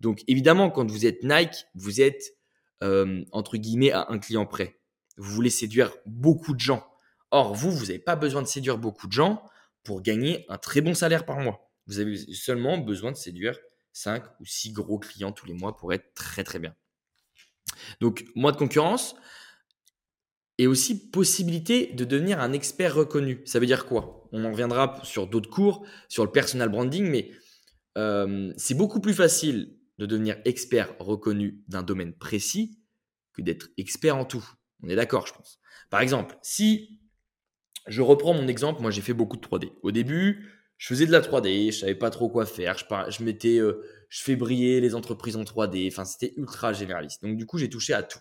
Donc 0.00 0.22
évidemment, 0.26 0.70
quand 0.70 0.90
vous 0.90 1.06
êtes 1.06 1.22
Nike, 1.22 1.66
vous 1.74 2.00
êtes 2.00 2.36
euh, 2.82 3.24
entre 3.32 3.56
guillemets 3.56 3.92
à 3.92 4.06
un 4.10 4.18
client 4.18 4.44
près. 4.44 4.80
Vous 5.16 5.32
voulez 5.32 5.50
séduire 5.50 5.92
beaucoup 6.04 6.54
de 6.54 6.60
gens. 6.60 6.86
Or, 7.30 7.54
vous, 7.54 7.70
vous 7.70 7.86
n'avez 7.86 7.98
pas 7.98 8.16
besoin 8.16 8.42
de 8.42 8.46
séduire 8.46 8.78
beaucoup 8.78 9.06
de 9.06 9.12
gens 9.12 9.42
pour 9.82 10.02
gagner 10.02 10.44
un 10.48 10.58
très 10.58 10.80
bon 10.80 10.94
salaire 10.94 11.24
par 11.24 11.38
mois. 11.38 11.70
Vous 11.86 12.00
avez 12.00 12.16
seulement 12.34 12.78
besoin 12.78 13.12
de 13.12 13.16
séduire 13.16 13.58
5 13.96 14.24
ou 14.40 14.44
6 14.44 14.72
gros 14.72 14.98
clients 14.98 15.32
tous 15.32 15.46
les 15.46 15.54
mois 15.54 15.76
pour 15.76 15.92
être 15.92 16.12
très 16.14 16.44
très 16.44 16.58
bien. 16.58 16.74
Donc, 18.00 18.24
moins 18.34 18.52
de 18.52 18.56
concurrence 18.56 19.16
et 20.58 20.66
aussi 20.66 21.10
possibilité 21.10 21.92
de 21.92 22.04
devenir 22.04 22.40
un 22.40 22.52
expert 22.52 22.94
reconnu. 22.94 23.42
Ça 23.46 23.58
veut 23.58 23.66
dire 23.66 23.86
quoi? 23.86 24.28
On 24.32 24.44
en 24.44 24.52
reviendra 24.52 25.00
sur 25.02 25.26
d'autres 25.26 25.50
cours, 25.50 25.86
sur 26.08 26.24
le 26.24 26.30
personal 26.30 26.68
branding, 26.68 27.08
mais 27.08 27.30
euh, 27.96 28.52
c'est 28.56 28.74
beaucoup 28.74 29.00
plus 29.00 29.14
facile 29.14 29.78
de 29.98 30.04
devenir 30.04 30.36
expert 30.44 30.94
reconnu 30.98 31.62
d'un 31.68 31.82
domaine 31.82 32.12
précis 32.12 32.78
que 33.32 33.40
d'être 33.40 33.68
expert 33.78 34.16
en 34.16 34.26
tout. 34.26 34.46
On 34.82 34.88
est 34.88 34.96
d'accord, 34.96 35.26
je 35.26 35.32
pense. 35.32 35.58
Par 35.88 36.00
exemple, 36.00 36.36
si 36.42 37.00
je 37.86 38.02
reprends 38.02 38.34
mon 38.34 38.48
exemple, 38.48 38.82
moi 38.82 38.90
j'ai 38.90 39.00
fait 39.00 39.14
beaucoup 39.14 39.36
de 39.36 39.46
3D. 39.46 39.72
Au 39.82 39.90
début, 39.90 40.55
je 40.78 40.88
faisais 40.88 41.06
de 41.06 41.12
la 41.12 41.20
3D, 41.20 41.72
je 41.72 41.78
savais 41.78 41.94
pas 41.94 42.10
trop 42.10 42.28
quoi 42.28 42.44
faire, 42.44 42.76
je, 42.78 42.84
je 43.10 43.24
mettais, 43.24 43.58
euh, 43.58 43.82
je 44.08 44.22
fais 44.22 44.36
briller 44.36 44.80
les 44.80 44.94
entreprises 44.94 45.36
en 45.36 45.44
3D, 45.44 45.88
enfin 45.90 46.04
c'était 46.04 46.34
ultra 46.36 46.72
généraliste. 46.72 47.22
Donc 47.22 47.36
du 47.36 47.46
coup 47.46 47.58
j'ai 47.58 47.70
touché 47.70 47.94
à 47.94 48.02
tout. 48.02 48.18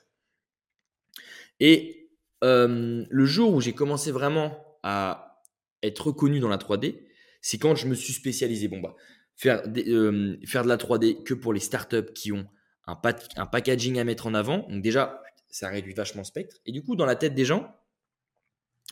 Et 1.59 2.09
euh, 2.43 3.05
le 3.09 3.25
jour 3.25 3.53
où 3.53 3.61
j'ai 3.61 3.73
commencé 3.73 4.11
vraiment 4.11 4.57
à 4.83 5.43
être 5.83 6.07
reconnu 6.07 6.39
dans 6.39 6.47
la 6.47 6.57
3D, 6.57 7.01
c'est 7.41 7.57
quand 7.57 7.75
je 7.75 7.87
me 7.87 7.95
suis 7.95 8.13
spécialisé. 8.13 8.67
Bon 8.67 8.79
bah 8.79 8.95
faire, 9.35 9.61
euh, 9.65 10.37
de 10.37 10.67
la 10.67 10.77
3D 10.77 11.23
que 11.23 11.33
pour 11.33 11.53
les 11.53 11.59
startups 11.59 12.13
qui 12.13 12.31
ont 12.31 12.47
un, 12.87 12.95
packaging 12.95 13.99
à 13.99 14.03
mettre 14.03 14.27
en 14.27 14.33
avant. 14.33 14.59
Donc 14.69 14.81
déjà 14.81 15.21
ça 15.49 15.69
réduit 15.69 15.93
vachement 15.93 16.21
le 16.21 16.25
spectre. 16.25 16.57
Et 16.65 16.71
du 16.71 16.83
coup 16.83 16.95
dans 16.95 17.05
la 17.05 17.15
tête 17.15 17.35
des 17.35 17.45
gens, 17.45 17.75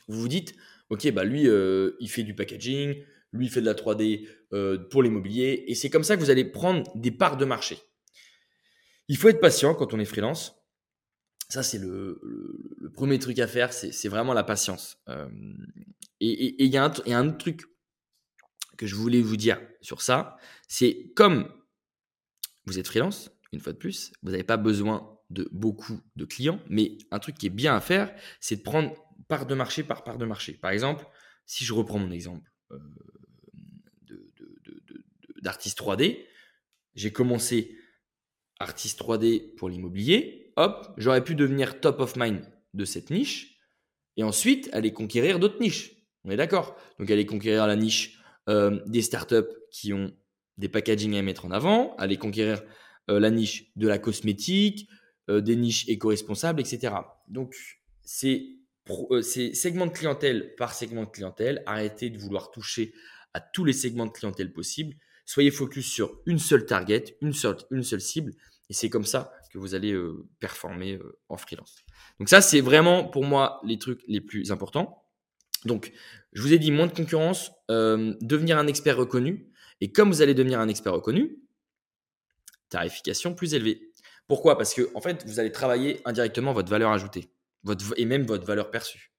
vous 0.07 0.19
vous 0.19 0.27
dites, 0.27 0.53
ok 0.89 1.11
bah 1.11 1.23
lui 1.23 1.43
il 1.43 2.09
fait 2.09 2.23
du 2.23 2.35
packaging 2.35 3.03
lui 3.33 3.49
fait 3.49 3.61
de 3.61 3.65
la 3.65 3.73
3D 3.73 4.27
euh, 4.53 4.77
pour 4.89 5.03
l'immobilier. 5.03 5.65
Et 5.67 5.75
c'est 5.75 5.89
comme 5.89 6.03
ça 6.03 6.15
que 6.15 6.21
vous 6.21 6.29
allez 6.29 6.45
prendre 6.45 6.89
des 6.95 7.11
parts 7.11 7.37
de 7.37 7.45
marché. 7.45 7.77
Il 9.07 9.17
faut 9.17 9.27
être 9.27 9.41
patient 9.41 9.75
quand 9.75 9.93
on 9.93 9.99
est 9.99 10.05
freelance. 10.05 10.55
Ça, 11.49 11.61
c'est 11.61 11.79
le, 11.79 12.21
premier 12.93 13.19
truc 13.19 13.37
à 13.39 13.47
faire, 13.47 13.73
c'est 13.73 14.07
vraiment 14.07 14.33
la 14.33 14.43
patience. 14.43 14.97
Euh, 15.09 15.27
et 16.19 16.63
il 16.63 16.71
y, 16.71 16.77
a 16.77 16.85
un 16.85 17.27
autre 17.27 17.37
truc 17.37 17.65
que 18.77 18.87
je 18.87 18.95
voulais 18.95 19.21
vous 19.21 19.35
dire 19.35 19.59
sur 19.81 20.01
ça, 20.01 20.37
c'est 20.67 21.11
comme 21.15 21.51
vous 22.65 22.79
êtes 22.79 22.87
freelance, 22.87 23.29
une 23.51 23.59
fois 23.59 23.73
de 23.73 23.77
plus, 23.77 24.13
vous 24.23 24.31
n'avez 24.31 24.43
pas 24.43 24.57
besoin 24.57 25.19
de 25.29 25.49
beaucoup 25.51 25.99
de 26.15 26.25
clients, 26.25 26.59
mais 26.69 26.97
un 27.11 27.19
truc 27.19 27.35
qui 27.37 27.47
est 27.47 27.51
bien 27.51 27.75
à 27.75 27.81
faire, 27.81 28.13
c'est 28.39 28.57
de 28.57 28.61
prendre 28.61 28.93
part 29.27 29.45
de 29.45 29.55
marché 29.55 29.83
par 29.83 30.03
part 30.03 30.17
de 30.17 30.25
marché. 30.25 30.53
Par 30.53 30.71
exemple, 30.71 31.05
si 31.45 31.65
je 31.65 31.73
reprends 31.73 31.99
mon 31.99 32.11
exemple 32.11 32.51
euh, 32.71 32.77
d'artiste 35.43 35.79
3D, 35.79 36.25
j'ai 36.95 37.11
commencé 37.11 37.77
artiste 38.59 38.99
3D 38.99 39.55
pour 39.55 39.69
l'immobilier, 39.69 40.51
hop, 40.55 40.93
j'aurais 40.97 41.23
pu 41.23 41.35
devenir 41.35 41.79
top 41.79 41.99
of 41.99 42.15
mind 42.15 42.41
de 42.73 42.85
cette 42.85 43.09
niche, 43.09 43.59
et 44.17 44.23
ensuite 44.23 44.69
aller 44.73 44.93
conquérir 44.93 45.39
d'autres 45.39 45.59
niches. 45.59 45.91
On 46.23 46.31
est 46.31 46.37
d'accord? 46.37 46.75
Donc 46.99 47.11
aller 47.11 47.25
conquérir 47.25 47.67
la 47.67 47.75
niche 47.75 48.19
euh, 48.49 48.79
des 48.85 49.01
startups 49.01 49.49
qui 49.71 49.93
ont 49.93 50.11
des 50.57 50.69
packaging 50.69 51.15
à 51.15 51.21
mettre 51.21 51.45
en 51.45 51.51
avant, 51.51 51.95
aller 51.97 52.17
conquérir 52.17 52.63
euh, 53.09 53.19
la 53.19 53.31
niche 53.31 53.71
de 53.75 53.87
la 53.87 53.97
cosmétique, 53.97 54.87
euh, 55.29 55.41
des 55.41 55.55
niches 55.55 55.87
éco-responsables, 55.89 56.61
etc. 56.61 56.93
Donc, 57.27 57.55
c'est 58.03 58.59
segment 59.53 59.87
de 59.87 59.91
clientèle 59.91 60.55
par 60.55 60.73
segment 60.73 61.03
de 61.03 61.09
clientèle. 61.09 61.63
Arrêtez 61.65 62.09
de 62.09 62.17
vouloir 62.17 62.51
toucher 62.51 62.93
à 63.33 63.39
tous 63.39 63.65
les 63.65 63.73
segments 63.73 64.05
de 64.05 64.11
clientèle 64.11 64.51
possibles. 64.53 64.95
Soyez 65.25 65.51
focus 65.51 65.91
sur 65.91 66.19
une 66.25 66.39
seule 66.39 66.65
target, 66.65 67.17
une 67.21 67.33
seule, 67.33 67.57
une 67.71 67.83
seule 67.83 68.01
cible. 68.01 68.33
Et 68.69 68.73
c'est 68.73 68.89
comme 68.89 69.05
ça 69.05 69.33
que 69.51 69.57
vous 69.57 69.75
allez 69.75 69.95
performer 70.39 70.99
en 71.29 71.37
freelance. 71.37 71.83
Donc 72.19 72.29
ça, 72.29 72.41
c'est 72.41 72.61
vraiment 72.61 73.03
pour 73.05 73.23
moi 73.23 73.61
les 73.63 73.77
trucs 73.77 74.01
les 74.07 74.21
plus 74.21 74.51
importants. 74.51 75.03
Donc, 75.65 75.91
je 76.33 76.41
vous 76.41 76.53
ai 76.53 76.59
dit 76.59 76.71
moins 76.71 76.87
de 76.87 76.93
concurrence, 76.93 77.51
euh, 77.71 78.15
devenir 78.21 78.57
un 78.57 78.67
expert 78.67 78.97
reconnu. 78.97 79.49
Et 79.79 79.91
comme 79.91 80.09
vous 80.09 80.21
allez 80.21 80.33
devenir 80.33 80.59
un 80.59 80.67
expert 80.67 80.93
reconnu, 80.93 81.37
tarification 82.69 83.33
plus 83.35 83.53
élevée. 83.53 83.91
Pourquoi? 84.27 84.57
Parce 84.57 84.73
que 84.73 84.89
en 84.95 85.01
fait, 85.01 85.23
vous 85.25 85.39
allez 85.39 85.51
travailler 85.51 86.01
indirectement 86.05 86.53
votre 86.53 86.69
valeur 86.69 86.91
ajoutée 86.91 87.29
votre, 87.63 87.93
et 87.97 88.05
même 88.05 88.23
votre 88.23 88.45
valeur 88.45 88.71
perçue. 88.71 89.11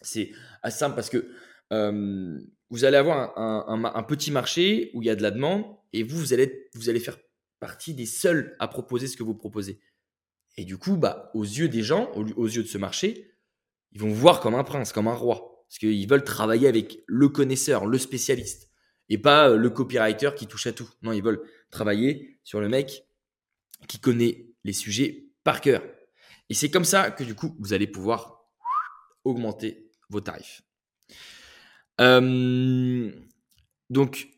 C'est 0.00 0.32
assez 0.62 0.78
simple 0.78 0.94
parce 0.94 1.10
que 1.10 1.32
euh, 1.72 2.38
vous 2.70 2.84
allez 2.84 2.96
avoir 2.96 3.38
un, 3.38 4.02
petit 4.02 4.30
marché 4.30 4.90
où 4.94 5.02
il 5.02 5.06
y 5.06 5.10
a 5.10 5.16
de 5.16 5.22
la 5.22 5.30
demande 5.30 5.64
et 5.92 6.02
vous, 6.02 6.18
vous 6.18 6.32
allez, 6.32 6.68
vous 6.74 6.88
allez 6.88 7.00
faire 7.00 7.18
partie 7.60 7.94
des 7.94 8.06
seuls 8.06 8.56
à 8.58 8.68
proposer 8.68 9.06
ce 9.06 9.16
que 9.16 9.22
vous 9.22 9.34
proposez. 9.34 9.80
Et 10.56 10.64
du 10.64 10.76
coup, 10.76 10.96
bah, 10.96 11.30
aux 11.34 11.44
yeux 11.44 11.68
des 11.68 11.82
gens, 11.82 12.10
aux 12.12 12.46
yeux 12.46 12.62
de 12.62 12.68
ce 12.68 12.78
marché, 12.78 13.28
ils 13.92 14.00
vont 14.00 14.12
voir 14.12 14.40
comme 14.40 14.54
un 14.54 14.64
prince, 14.64 14.92
comme 14.92 15.08
un 15.08 15.14
roi. 15.14 15.64
Parce 15.68 15.78
qu'ils 15.78 16.08
veulent 16.08 16.24
travailler 16.24 16.68
avec 16.68 17.02
le 17.06 17.28
connaisseur, 17.28 17.86
le 17.86 17.98
spécialiste. 17.98 18.70
Et 19.08 19.18
pas 19.18 19.48
euh, 19.48 19.56
le 19.56 19.70
copywriter 19.70 20.30
qui 20.36 20.46
touche 20.46 20.66
à 20.66 20.72
tout. 20.72 20.88
Non, 21.02 21.12
ils 21.12 21.22
veulent 21.22 21.42
travailler 21.70 22.38
sur 22.42 22.60
le 22.60 22.68
mec 22.68 23.06
qui 23.86 23.98
connaît 23.98 24.46
les 24.64 24.72
sujets 24.72 25.30
par 25.44 25.60
cœur. 25.60 25.82
Et 26.48 26.54
c'est 26.54 26.70
comme 26.70 26.84
ça 26.84 27.10
que 27.10 27.24
du 27.24 27.34
coup, 27.34 27.54
vous 27.58 27.72
allez 27.72 27.86
pouvoir 27.86 28.46
augmenter 29.24 29.90
vos 30.08 30.20
tarifs. 30.20 30.62
Euh, 32.00 33.10
donc, 33.90 34.28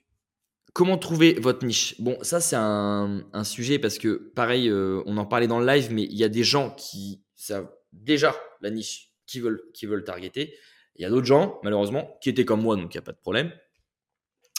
comment 0.73 0.99
trouver 0.99 1.35
votre 1.35 1.65
niche? 1.65 2.01
Bon, 2.01 2.17
ça 2.23 2.41
c'est 2.41 2.57
un, 2.57 3.45
sujet 3.45 3.79
parce 3.79 3.99
que 3.99 4.31
pareil, 4.35 4.69
euh, 4.69 5.03
on 5.07 5.17
en 5.17 5.27
parlait 5.27 5.47
dans 5.47 5.61
le 5.61 5.67
live, 5.67 5.93
mais 5.93 6.05
il 6.05 6.17
y 6.17 6.25
a 6.25 6.29
des 6.29 6.45
gens 6.45 6.71
qui 6.71 7.23
savent 7.35 7.71
déjà 7.93 8.35
la 8.61 8.71
niche 8.71 9.11
qui 9.27 9.41
veulent, 9.41 9.63
qui 9.75 9.87
veulent 9.87 10.05
targeter. 10.05 10.55
Il 10.97 11.03
y 11.03 11.05
a 11.05 11.11
d'autres 11.11 11.27
gens, 11.27 11.59
malheureusement, 11.63 12.19
qui 12.21 12.29
étaient 12.29 12.45
comme 12.45 12.63
moi, 12.63 12.77
donc 12.77 12.95
il 12.95 12.97
n'y 12.97 13.03
a 13.03 13.03
pas 13.03 13.13
de 13.13 13.19
problème, 13.19 13.53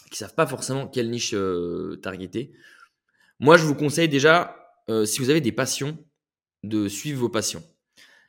qui 0.10 0.18
savent 0.18 0.34
pas 0.34 0.48
forcément 0.48 0.88
quelle 0.88 1.10
niche 1.10 1.34
euh, 1.34 2.00
targeter. 2.02 2.54
Moi, 3.40 3.58
je 3.58 3.66
vous 3.66 3.76
conseille 3.76 4.10
déjà, 4.10 4.56
si 5.06 5.20
vous 5.20 5.30
avez 5.30 5.42
des 5.42 5.52
passions, 5.52 5.98
de 6.64 6.88
suivre 6.88 7.22
vos 7.22 7.30
passions. 7.30 7.64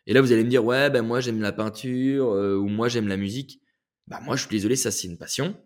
Et 0.07 0.15
là, 0.15 0.23
vous 0.23 0.33
allez 0.33 0.45
me 0.45 0.49
dire, 0.49 0.65
ouais, 0.65 0.89
ben 0.89 1.03
moi 1.03 1.21
j'aime 1.21 1.43
la 1.43 1.53
peinture 1.53 2.29
ou 2.29 2.69
moi 2.69 2.89
j'aime 2.89 3.09
la 3.09 3.19
musique. 3.19 3.62
Bah 4.13 4.21
moi, 4.21 4.37
je 4.37 4.43
suis 4.43 4.51
désolé, 4.51 4.77
ça 4.77 4.91
c'est 4.91 5.09
une 5.09 5.17
passion. 5.17 5.57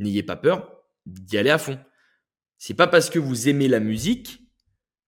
N'ayez 0.00 0.24
pas 0.24 0.34
peur 0.34 0.82
d'y 1.06 1.38
aller 1.38 1.50
à 1.50 1.58
fond. 1.58 1.78
C'est 2.58 2.74
pas 2.74 2.88
parce 2.88 3.10
que 3.10 3.20
vous 3.20 3.48
aimez 3.48 3.68
la 3.68 3.78
musique 3.78 4.40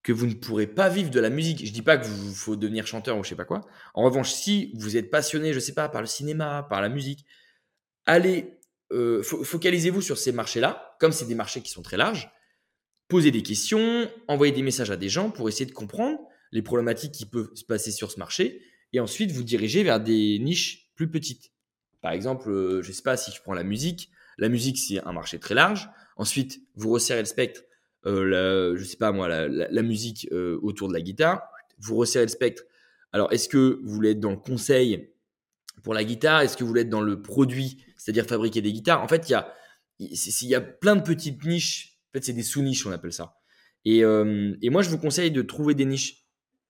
que 0.05 0.13
vous 0.13 0.27
ne 0.27 0.35
pourrez 0.35 0.69
pas 0.69 0.89
vivre 0.89 1.11
de 1.11 1.19
la 1.19 1.29
musique. 1.29 1.67
Je 1.67 1.73
dis 1.73 1.83
pas 1.83 1.99
que 1.99 2.07
vous 2.07 2.33
faut 2.33 2.55
devenir 2.55 2.87
chanteur 2.87 3.19
ou 3.19 3.25
je 3.25 3.31
sais 3.31 3.35
pas 3.35 3.45
quoi. 3.45 3.63
En 3.95 4.05
revanche, 4.05 4.31
si 4.31 4.71
vous 4.77 4.97
êtes 4.97 5.11
passionné, 5.11 5.53
je 5.53 5.59
sais 5.59 5.75
pas, 5.75 5.89
par 5.89 6.03
le 6.03 6.07
cinéma, 6.07 6.69
par 6.71 6.81
la 6.81 6.89
musique, 6.89 7.27
allez, 8.07 8.61
euh, 8.93 9.25
focalisez-vous 9.25 10.01
sur 10.01 10.17
ces 10.17 10.31
marchés-là, 10.31 10.97
comme 11.01 11.11
c'est 11.11 11.27
des 11.27 11.35
marchés 11.35 11.63
qui 11.63 11.73
sont 11.73 11.83
très 11.83 11.97
larges. 11.97 12.31
Posez 13.09 13.33
des 13.33 13.43
questions, 13.43 14.09
envoyez 14.29 14.53
des 14.53 14.63
messages 14.63 14.93
à 14.93 14.97
des 14.97 15.09
gens 15.09 15.33
pour 15.33 15.49
essayer 15.49 15.67
de 15.67 15.73
comprendre 15.73 16.21
les 16.53 16.63
problématiques 16.63 17.13
qui 17.13 17.27
peuvent 17.27 17.53
se 17.55 17.65
passer 17.65 17.91
sur 17.91 18.13
ce 18.13 18.21
marché, 18.21 18.63
et 18.93 19.01
ensuite 19.01 19.33
vous 19.33 19.43
dirigez 19.43 19.83
vers 19.83 19.99
des 19.99 20.39
niches 20.39 20.93
plus 20.95 21.11
petites. 21.11 21.51
Par 22.01 22.13
exemple, 22.13 22.51
euh, 22.51 22.83
je 22.83 22.93
sais 22.93 23.03
pas 23.03 23.17
si 23.17 23.33
je 23.33 23.43
prends 23.43 23.55
la 23.55 23.65
musique. 23.65 24.11
La 24.39 24.49
musique, 24.49 24.79
c'est 24.79 25.05
un 25.05 25.13
marché 25.13 25.39
très 25.39 25.55
large. 25.55 25.91
Ensuite, 26.17 26.61
vous 26.77 26.91
resserrez 26.91 27.21
le 27.21 27.27
spectre 27.27 27.63
euh, 28.07 28.77
je 28.77 28.85
sais 28.85 28.97
pas 28.97 29.13
moi, 29.13 29.29
la, 29.29 29.83
musique 29.83 30.29
euh, 30.33 30.59
autour 30.63 30.89
de 30.89 30.95
la 30.95 31.01
guitare. 31.01 31.43
Vous 31.79 31.97
resserrez 31.97 32.25
le 32.25 32.31
spectre. 32.31 32.63
Alors, 33.13 33.33
est-ce 33.33 33.49
que 33.49 33.81
vous 33.83 33.95
voulez 33.95 34.11
être 34.11 34.21
dans 34.21 34.31
le 34.31 34.37
conseil 34.37 35.13
pour 35.83 35.95
la 35.95 36.05
guitare? 36.05 36.41
Est-ce 36.41 36.57
que 36.57 36.65
vous 36.65 36.69
voulez 36.69 36.83
être 36.83 36.91
dans 36.91 37.01
le 37.01 37.23
produit, 37.23 37.85
c'est-à-dire 37.97 38.27
fabriquer 38.27 38.63
des 38.63 38.73
guitares? 38.73 39.03
En 39.03 39.09
fait, 39.09 39.29
il 39.29 39.33
y 39.33 39.35
a, 39.35 39.55
y 39.99 40.55
a 40.55 40.61
plein 40.61 40.97
de 40.97 41.03
petites 41.03 41.45
niches. 41.45 41.99
En 42.09 42.19
fait, 42.19 42.25
c'est 42.25 42.33
des 42.33 42.43
sous-niches, 42.43 42.87
on 42.87 42.93
appelle 42.93 43.13
ça. 43.13 43.37
Et, 43.85 43.99
et, 44.01 44.71
moi, 44.71 44.83
je 44.83 44.91
vous 44.91 44.99
conseille 44.99 45.31
de 45.31 45.41
trouver 45.41 45.75
des 45.75 45.85
niches 45.85 46.27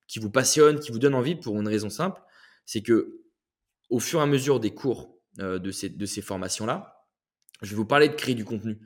qui 0.07 0.19
vous 0.19 0.31
passionnent, 0.31 0.79
qui 0.79 0.93
vous 0.93 0.99
donnent 0.99 1.15
envie 1.15 1.35
pour 1.35 1.59
une 1.61 1.67
raison 1.67 1.91
simple. 1.91 2.21
C'est 2.65 2.83
que 2.83 3.21
au 3.91 3.99
fur 3.99 4.21
et 4.21 4.23
à 4.23 4.27
mesure 4.27 4.61
des 4.61 4.73
cours 4.75 5.18
de 5.39 5.71
ces, 5.71 5.89
de 5.89 6.07
ces 6.07 6.23
formations-là, 6.23 6.99
je 7.63 7.71
vais 7.71 7.77
vous 7.77 7.87
parler 7.87 8.09
de 8.09 8.15
créer 8.15 8.35
du 8.35 8.45
contenu. 8.45 8.79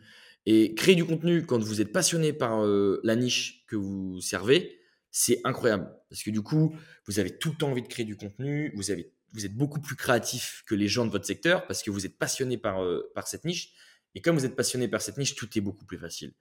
Et 0.45 0.75
créer 0.75 0.97
du 0.97 1.05
contenu 1.05 1.47
quand 1.47 1.63
vous 1.63 1.81
êtes 1.81 1.93
passionné 1.93 2.33
par 2.33 2.65
euh, 2.65 3.01
la 3.05 3.15
niche 3.15 3.65
que 3.67 3.77
vous 3.77 4.21
servez, 4.21 4.81
c'est 5.11 5.41
incroyable. 5.45 5.95
Parce 6.09 6.23
que 6.23 6.31
du 6.31 6.43
coup, 6.43 6.75
vous 7.07 7.19
avez 7.21 7.37
tout 7.39 7.51
le 7.51 7.57
temps 7.57 7.71
envie 7.71 7.83
de 7.83 7.89
créer 7.89 8.05
du 8.05 8.17
contenu, 8.17 8.73
vous, 8.75 8.91
avez, 8.91 9.13
vous 9.33 9.47
êtes 9.47 9.55
beaucoup 9.55 9.81
plus 9.81 9.95
créatif 9.95 10.65
que 10.67 10.75
les 10.75 10.89
gens 10.89 11.05
de 11.05 11.11
votre 11.11 11.27
secteur 11.27 11.67
parce 11.67 11.83
que 11.83 11.91
vous 11.91 12.07
êtes 12.07 12.19
passionné 12.19 12.59
par, 12.59 12.83
euh, 12.83 13.13
par 13.15 13.29
cette 13.29 13.45
niche. 13.45 13.73
Et 14.15 14.21
comme 14.21 14.37
vous 14.37 14.45
êtes 14.45 14.57
passionné 14.57 14.89
par 14.89 15.01
cette 15.01 15.17
niche, 15.17 15.37
tout 15.37 15.49
est 15.57 15.61
beaucoup 15.61 15.85
plus 15.85 15.99
facile. 15.99 16.33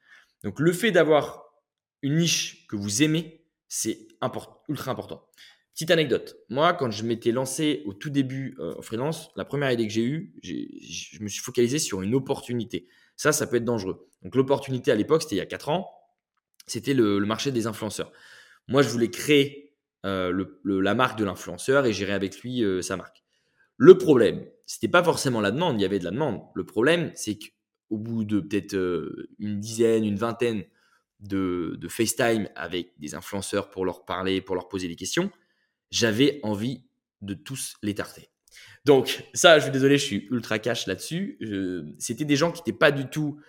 Donc 0.44 0.60
le 0.60 0.74
fait 0.74 0.91
d'avoir 0.91 1.46
une 2.01 2.15
niche 2.15 2.65
que 2.68 2.75
vous 2.75 3.03
aimez, 3.03 3.46
c'est 3.68 4.08
ultra 4.68 4.91
important. 4.91 5.27
Petite 5.74 5.92
anecdote. 5.92 6.38
Moi, 6.50 6.74
quand 6.74 6.92
je 6.92 7.04
m'étais 7.04 7.32
lancé 7.32 7.84
au 7.86 7.94
tout 7.94 8.10
début 8.10 8.56
euh, 8.60 8.74
en 8.78 8.82
freelance, 8.82 9.30
la 9.36 9.46
première 9.46 9.72
idée 9.72 9.88
que 9.88 9.94
j'ai 9.94 10.04
eue, 10.04 10.34
je 10.44 11.24
me 11.24 11.30
suis 11.30 11.42
focalisé 11.42 11.80
sur 11.80 12.01
une 12.01 12.13
opportunité. 12.13 12.88
Ça, 13.16 13.32
ça 13.32 13.48
peut 13.48 13.58
être 13.58 13.66
dangereux. 13.66 14.10
Donc 14.24 14.36
l'opportunité 14.36 14.92
à 14.92 14.96
l'époque, 14.96 15.22
c'était 15.22 15.36
il 15.36 15.40
y 15.40 15.42
a 15.42 15.46
4 15.46 15.70
ans, 15.70 15.90
c'était 16.68 16.94
le, 16.94 17.20
marché 17.20 17.51
des 17.51 17.68
influenceurs. 17.68 18.12
Moi, 18.68 18.82
je 18.82 18.90
voulais 18.90 19.10
créer 19.10 19.75
euh, 20.06 20.46
la 20.63 20.96
marque 20.96 21.18
de 21.20 21.25
l'influenceur 21.25 21.86
et 21.86 21.94
gérer 21.94 22.13
avec 22.13 22.40
lui 22.42 22.63
euh, 22.63 22.82
sa 22.82 22.98
marque. 22.98 23.24
Le 23.78 23.98
problème, 23.98 24.46
c'était 24.66 24.88
pas 24.88 25.04
forcément 25.04 25.42
la 25.42 25.51
demande, 25.51 25.80
il 25.80 25.82
y 25.82 25.86
avait 25.86 26.00
de 26.00 26.04
la 26.04 26.12
demande. 26.12 26.42
Le 26.56 26.66
problème, 26.66 27.12
c'est 27.16 27.38
qu'au 27.38 27.98
bout 27.98 28.24
de 28.24 28.40
peut-être 28.40 28.75
euh, 28.75 29.30
une 29.40 29.60
dizaine, 29.60 30.06
une 30.06 30.18
vingtaine 30.18 30.63
de, 31.20 31.78
de 31.80 31.88
FaceTime 31.88 32.48
avec 32.56 32.94
des 33.00 33.16
influenceurs 33.16 33.70
pour 33.70 33.86
leur 33.86 34.06
parler, 34.06 34.42
pour 34.42 34.56
leur 34.56 34.68
poser 34.68 34.88
des 34.88 34.96
questions, 34.96 35.32
j'avais 35.91 36.39
envie 36.43 36.83
de 37.21 37.33
tous 37.33 37.75
les 37.83 37.93
tarter. 37.93 38.29
Donc, 38.86 39.24
ça, 39.33 39.60
je 39.60 39.63
suis 39.63 39.71
désolé, 39.71 39.98
je 39.98 40.05
suis 40.05 40.27
ultra 40.31 40.57
cash 40.57 40.88
là-dessus. 40.88 41.38
C'était 42.00 42.25
des 42.25 42.36
gens 42.36 42.51
qui 42.51 42.62
n'étaient 42.62 42.77
pas 42.77 42.91
du 42.91 43.07
tout 43.07 43.39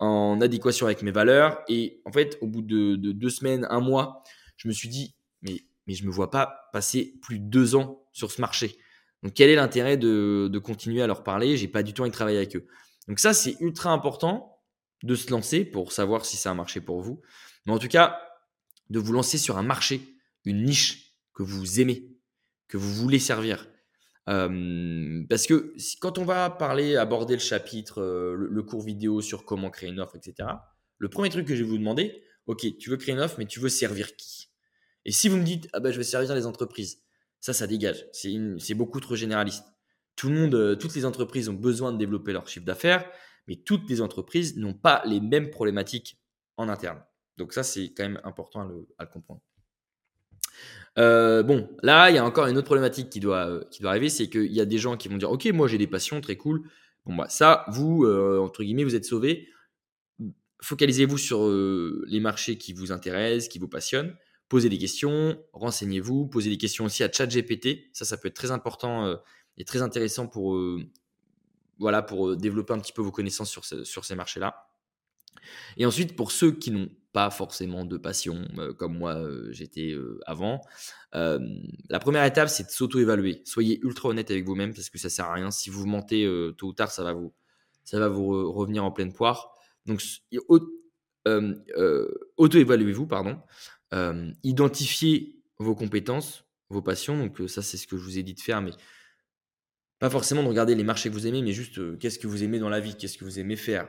en 0.00 0.40
adéquation 0.40 0.86
avec 0.86 1.02
mes 1.02 1.12
valeurs. 1.12 1.62
Et 1.68 2.00
en 2.04 2.12
fait, 2.12 2.38
au 2.40 2.46
bout 2.46 2.62
de, 2.62 2.96
deux 2.96 3.30
semaines, 3.30 3.66
un 3.70 3.80
mois, 3.80 4.24
je 4.56 4.66
me 4.66 4.72
suis 4.72 4.88
dit, 4.88 5.14
mais, 5.42 5.62
mais 5.86 5.94
je 5.94 6.02
ne 6.02 6.08
me 6.08 6.12
vois 6.12 6.30
pas 6.30 6.68
passer 6.72 7.14
plus 7.22 7.38
de 7.38 7.44
deux 7.44 7.76
ans 7.76 8.04
sur 8.12 8.32
ce 8.32 8.40
marché. 8.40 8.76
Donc, 9.22 9.34
quel 9.34 9.50
est 9.50 9.54
l'intérêt 9.54 9.96
de, 9.96 10.58
continuer 10.58 11.02
à 11.02 11.06
leur 11.06 11.22
parler? 11.22 11.56
J'ai 11.56 11.68
pas 11.68 11.82
du 11.82 11.92
tout 11.92 12.02
envie 12.02 12.10
de 12.10 12.14
travailler 12.14 12.38
avec 12.38 12.56
eux. 12.56 12.66
Donc, 13.06 13.20
ça, 13.20 13.32
c'est 13.32 13.56
ultra 13.60 13.90
important 13.92 14.58
de 15.02 15.14
se 15.14 15.30
lancer 15.30 15.64
pour 15.64 15.92
savoir 15.92 16.24
si 16.24 16.36
c'est 16.36 16.48
un 16.48 16.54
marché 16.54 16.80
pour 16.80 17.00
vous. 17.00 17.20
Mais 17.66 17.72
en 17.72 17.78
tout 17.78 17.88
cas, 17.88 18.20
de 18.88 18.98
vous 18.98 19.12
lancer 19.12 19.38
sur 19.38 19.56
un 19.56 19.62
marché, 19.62 20.16
une 20.44 20.64
niche 20.64 21.09
que 21.40 21.50
vous 21.50 21.80
aimez, 21.80 22.08
que 22.68 22.76
vous 22.76 22.92
voulez 22.92 23.18
servir 23.18 23.66
parce 24.26 25.46
que 25.46 25.74
quand 26.00 26.18
on 26.18 26.24
va 26.24 26.50
parler, 26.50 26.96
aborder 26.96 27.34
le 27.34 27.40
chapitre, 27.40 28.00
le, 28.00 28.62
cours 28.62 28.82
vidéo 28.82 29.20
sur 29.20 29.44
comment 29.44 29.70
créer 29.70 29.90
une 29.90 30.00
offre, 30.00 30.16
etc., 30.16 30.48
le 30.98 31.08
premier 31.08 31.30
truc 31.30 31.46
que 31.46 31.56
je 31.56 31.64
vais 31.64 31.68
vous 31.68 31.78
demander, 31.78 32.22
ok, 32.46 32.76
tu 32.78 32.90
veux 32.90 32.96
créer 32.96 33.14
une 33.14 33.20
offre, 33.20 33.36
mais 33.38 33.46
tu 33.46 33.58
veux 33.58 33.68
servir 33.68 34.14
qui? 34.16 34.50
Et 35.04 35.12
si 35.12 35.28
vous 35.28 35.36
me 35.36 35.42
dites, 35.42 35.68
ah 35.72 35.80
ben, 35.80 35.90
je 35.90 35.96
vais 35.96 36.04
servir 36.04 36.34
les 36.34 36.46
entreprises, 36.46 37.02
ça, 37.40 37.52
ça 37.52 37.66
dégage. 37.66 38.06
C'est 38.12 38.74
beaucoup 38.74 39.00
trop 39.00 39.16
généraliste. 39.16 39.64
Tout 40.14 40.28
le 40.28 40.34
monde, 40.34 40.78
toutes 40.78 40.94
les 40.94 41.06
entreprises 41.06 41.48
ont 41.48 41.54
besoin 41.54 41.92
de 41.92 41.98
développer 41.98 42.32
leur 42.32 42.46
chiffre 42.46 42.66
d'affaires, 42.66 43.10
mais 43.48 43.56
toutes 43.56 43.88
les 43.88 44.00
entreprises 44.00 44.56
n'ont 44.56 44.74
pas 44.74 45.02
les 45.06 45.20
mêmes 45.20 45.50
problématiques 45.50 46.20
en 46.56 46.68
interne. 46.68 47.02
Donc 47.38 47.54
ça, 47.54 47.62
c'est 47.62 47.94
quand 47.94 48.04
même 48.04 48.20
important 48.22 48.60
à 48.98 49.04
le 49.04 49.10
comprendre. 49.10 49.40
Euh, 50.98 51.42
bon, 51.42 51.68
là, 51.82 52.10
il 52.10 52.16
y 52.16 52.18
a 52.18 52.24
encore 52.24 52.46
une 52.46 52.56
autre 52.56 52.66
problématique 52.66 53.10
qui 53.10 53.20
doit, 53.20 53.48
euh, 53.48 53.64
qui 53.70 53.80
doit 53.80 53.90
arriver, 53.90 54.08
c'est 54.08 54.28
qu'il 54.28 54.52
y 54.52 54.60
a 54.60 54.64
des 54.64 54.78
gens 54.78 54.96
qui 54.96 55.08
vont 55.08 55.16
dire, 55.16 55.30
ok, 55.30 55.46
moi 55.52 55.68
j'ai 55.68 55.78
des 55.78 55.86
passions, 55.86 56.20
très 56.20 56.36
cool. 56.36 56.62
Bon, 57.06 57.14
bah 57.14 57.26
ça, 57.28 57.64
vous, 57.68 58.04
euh, 58.04 58.38
entre 58.40 58.62
guillemets, 58.62 58.84
vous 58.84 58.94
êtes 58.94 59.04
sauvés. 59.04 59.48
Focalisez-vous 60.62 61.16
sur 61.16 61.48
les 61.48 62.20
marchés 62.20 62.58
qui 62.58 62.74
vous 62.74 62.92
intéressent, 62.92 63.48
qui 63.48 63.58
vous 63.58 63.68
passionnent. 63.68 64.14
Posez 64.50 64.68
des 64.68 64.76
questions, 64.76 65.42
renseignez-vous, 65.54 66.26
posez 66.26 66.50
des 66.50 66.58
questions 66.58 66.84
aussi 66.84 67.02
à 67.02 67.10
ChatGPT. 67.10 67.88
Ça, 67.94 68.04
ça 68.04 68.18
peut 68.18 68.28
être 68.28 68.34
très 68.34 68.50
important 68.50 69.16
et 69.56 69.64
très 69.64 69.80
intéressant 69.80 70.26
pour, 70.26 70.60
voilà, 71.78 72.02
pour 72.02 72.36
développer 72.36 72.74
un 72.74 72.78
petit 72.78 72.92
peu 72.92 73.00
vos 73.00 73.10
connaissances 73.10 73.50
sur, 73.50 73.64
sur 73.64 74.04
ces 74.04 74.14
marchés-là. 74.14 74.69
Et 75.76 75.86
ensuite, 75.86 76.16
pour 76.16 76.32
ceux 76.32 76.52
qui 76.52 76.70
n'ont 76.70 76.88
pas 77.12 77.30
forcément 77.30 77.84
de 77.84 77.96
passion, 77.96 78.46
euh, 78.58 78.72
comme 78.72 78.96
moi 78.96 79.16
euh, 79.16 79.48
j'étais 79.52 79.92
euh, 79.92 80.20
avant, 80.26 80.60
la 81.12 81.98
première 81.98 82.24
étape, 82.24 82.48
c'est 82.48 82.64
de 82.64 82.70
s'auto-évaluer. 82.70 83.42
Soyez 83.44 83.80
ultra 83.82 84.08
honnête 84.10 84.30
avec 84.30 84.44
vous-même 84.44 84.72
parce 84.72 84.90
que 84.90 84.98
ça 84.98 85.10
sert 85.10 85.24
à 85.26 85.34
rien. 85.34 85.50
Si 85.50 85.68
vous 85.70 85.86
mentez 85.86 86.24
tôt 86.56 86.68
ou 86.68 86.72
tard, 86.72 86.92
ça 86.92 87.02
va 87.02 87.12
vous, 87.12 87.34
ça 87.82 87.98
va 87.98 88.08
vous 88.08 88.52
revenir 88.52 88.84
en 88.84 88.92
pleine 88.92 89.12
poire. 89.12 89.52
Donc, 89.86 90.00
auto-évaluez-vous, 92.36 93.06
pardon. 93.08 93.40
identifiez 94.44 95.42
vos 95.58 95.74
compétences, 95.74 96.44
vos 96.68 96.80
passions. 96.80 97.18
Donc, 97.18 97.42
ça, 97.48 97.60
c'est 97.60 97.76
ce 97.76 97.88
que 97.88 97.96
je 97.96 98.04
vous 98.04 98.16
ai 98.18 98.22
dit 98.22 98.34
de 98.34 98.40
faire, 98.40 98.62
mais 98.62 98.70
pas 99.98 100.10
forcément 100.10 100.44
de 100.44 100.48
regarder 100.48 100.76
les 100.76 100.84
marchés 100.84 101.08
que 101.08 101.14
vous 101.14 101.26
aimez, 101.26 101.42
mais 101.42 101.52
juste 101.52 101.98
qu'est-ce 101.98 102.20
que 102.20 102.28
vous 102.28 102.44
aimez 102.44 102.60
dans 102.60 102.70
la 102.70 102.78
vie, 102.78 102.96
qu'est-ce 102.96 103.18
que 103.18 103.24
vous 103.24 103.40
aimez 103.40 103.56
faire. 103.56 103.88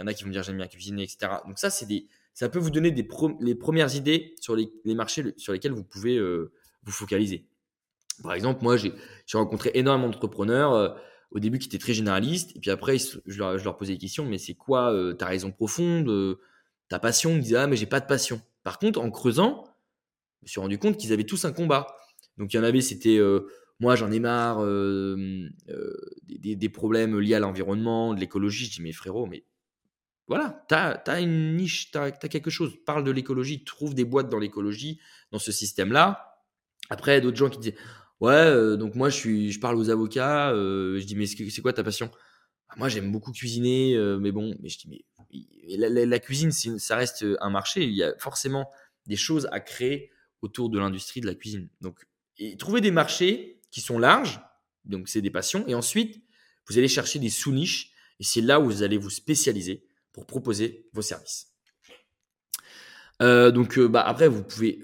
Il 0.00 0.04
y 0.04 0.04
en 0.04 0.06
a 0.06 0.14
qui 0.14 0.24
vont 0.24 0.30
dire 0.30 0.42
j'aime 0.42 0.56
bien 0.56 0.66
cuisiner, 0.66 1.02
etc. 1.02 1.30
Donc 1.46 1.58
ça, 1.58 1.68
c'est 1.68 1.84
des, 1.84 2.06
ça 2.32 2.48
peut 2.48 2.58
vous 2.58 2.70
donner 2.70 2.90
des 2.90 3.06
les 3.40 3.54
premières 3.54 3.94
idées 3.94 4.34
sur 4.40 4.56
les, 4.56 4.72
marchés 4.94 5.34
sur 5.36 5.52
lesquels 5.52 5.72
vous 5.72 5.84
pouvez 5.84 6.16
euh, 6.16 6.52
vous 6.84 6.92
focaliser. 6.92 7.46
Par 8.22 8.32
exemple, 8.32 8.62
moi, 8.62 8.78
j'ai 8.78 8.92
rencontré 9.34 9.72
énormément 9.74 10.08
d'entrepreneurs 10.08 10.72
euh, 10.72 10.88
au 11.32 11.38
début 11.38 11.58
qui 11.58 11.68
étaient 11.68 11.78
très 11.78 11.92
généralistes, 11.92 12.56
et 12.56 12.60
puis 12.60 12.70
après, 12.70 12.96
je 12.98 13.38
leur, 13.38 13.58
je 13.58 13.64
leur 13.64 13.76
posais 13.76 13.92
des 13.92 13.98
questions, 13.98 14.24
mais 14.24 14.38
c'est 14.38 14.54
quoi 14.54 14.90
euh, 14.90 15.12
ta 15.12 15.26
raison 15.26 15.52
profonde, 15.52 16.38
ta 16.88 16.98
passion? 16.98 17.32
Ils 17.32 17.40
disaient 17.42 17.56
ah 17.56 17.66
mais 17.66 17.76
j'ai 17.76 17.84
pas 17.84 18.00
de 18.00 18.06
passion. 18.06 18.40
Par 18.62 18.78
contre, 18.78 18.98
en 19.00 19.10
creusant, 19.10 19.64
je 20.40 20.44
me 20.44 20.48
suis 20.48 20.60
rendu 20.60 20.78
compte 20.78 20.96
qu'ils 20.96 21.12
avaient 21.12 21.24
tous 21.24 21.44
un 21.44 21.52
combat. 21.52 21.86
Donc 22.38 22.54
il 22.54 22.56
y 22.56 22.60
en 22.60 22.64
avait, 22.64 22.80
c'était 22.80 23.18
moi 23.80 23.96
j'en 23.96 24.10
ai 24.10 24.18
marre 24.18 24.64
des, 26.26 26.56
des, 26.56 26.68
problèmes 26.70 27.18
liés 27.20 27.34
à 27.34 27.38
l'environnement, 27.38 28.14
de 28.14 28.20
l'écologie. 28.20 28.64
Je 28.64 28.70
dis 28.76 28.82
mais 28.82 28.92
frérot, 28.92 29.26
mais 29.26 29.44
voilà, 30.30 30.64
tu 30.68 30.76
as, 30.76 31.20
une 31.20 31.56
niche, 31.56 31.90
tu 31.90 31.98
as, 31.98 32.12
quelque 32.12 32.50
chose. 32.50 32.76
Parle 32.86 33.02
de 33.02 33.10
l'écologie, 33.10 33.64
trouve 33.64 33.96
des 33.96 34.04
boîtes 34.04 34.28
dans 34.28 34.38
l'écologie, 34.38 35.00
dans 35.32 35.40
ce 35.40 35.50
système-là. 35.50 36.36
Après, 36.88 37.20
d'autres 37.20 37.36
gens 37.36 37.50
qui 37.50 37.58
disent 37.58 37.74
Ouais, 38.20 38.32
euh, 38.32 38.76
donc 38.76 38.94
moi, 38.94 39.08
je, 39.08 39.16
suis, 39.16 39.50
je 39.50 39.58
parle 39.58 39.74
aux 39.74 39.90
avocats. 39.90 40.52
Euh, 40.52 41.00
je 41.00 41.04
dis 41.04 41.16
Mais 41.16 41.26
c'est 41.26 41.62
quoi 41.62 41.72
ta 41.72 41.82
passion? 41.82 42.12
Ah, 42.68 42.74
Moi, 42.78 42.88
j'aime 42.88 43.10
beaucoup 43.10 43.32
cuisiner, 43.32 43.96
euh, 43.96 44.18
mais 44.20 44.30
bon, 44.30 44.56
mais 44.60 44.68
je 44.68 44.78
dis 44.78 44.88
Mais 44.88 45.76
la, 45.76 46.18
cuisine, 46.20 46.52
ça 46.52 46.94
reste 46.94 47.26
un 47.40 47.50
marché. 47.50 47.82
Il 47.82 47.94
y 47.94 48.04
a 48.04 48.14
forcément 48.20 48.70
des 49.06 49.16
choses 49.16 49.48
à 49.50 49.58
créer 49.58 50.12
autour 50.42 50.70
de 50.70 50.78
l'industrie 50.78 51.20
de 51.20 51.26
la 51.26 51.34
cuisine. 51.34 51.68
Donc, 51.80 52.06
et 52.38 52.56
trouver 52.56 52.80
des 52.80 52.92
marchés 52.92 53.60
qui 53.72 53.80
sont 53.80 53.98
larges, 53.98 54.40
donc 54.84 55.08
c'est 55.08 55.22
des 55.22 55.30
passions, 55.30 55.66
et 55.66 55.74
ensuite, 55.74 56.22
vous 56.68 56.78
allez 56.78 56.86
chercher 56.86 57.18
des 57.18 57.30
sous-niches, 57.30 57.90
et 58.20 58.22
c'est 58.22 58.40
là 58.40 58.60
où 58.60 58.66
vous 58.66 58.84
allez 58.84 58.96
vous 58.96 59.10
spécialiser 59.10 59.89
pour 60.12 60.26
proposer 60.26 60.88
vos 60.92 61.02
services. 61.02 61.50
Euh, 63.22 63.50
donc, 63.50 63.78
euh, 63.78 63.88
bah, 63.88 64.02
après, 64.02 64.28
vous 64.28 64.42
pouvez, 64.42 64.82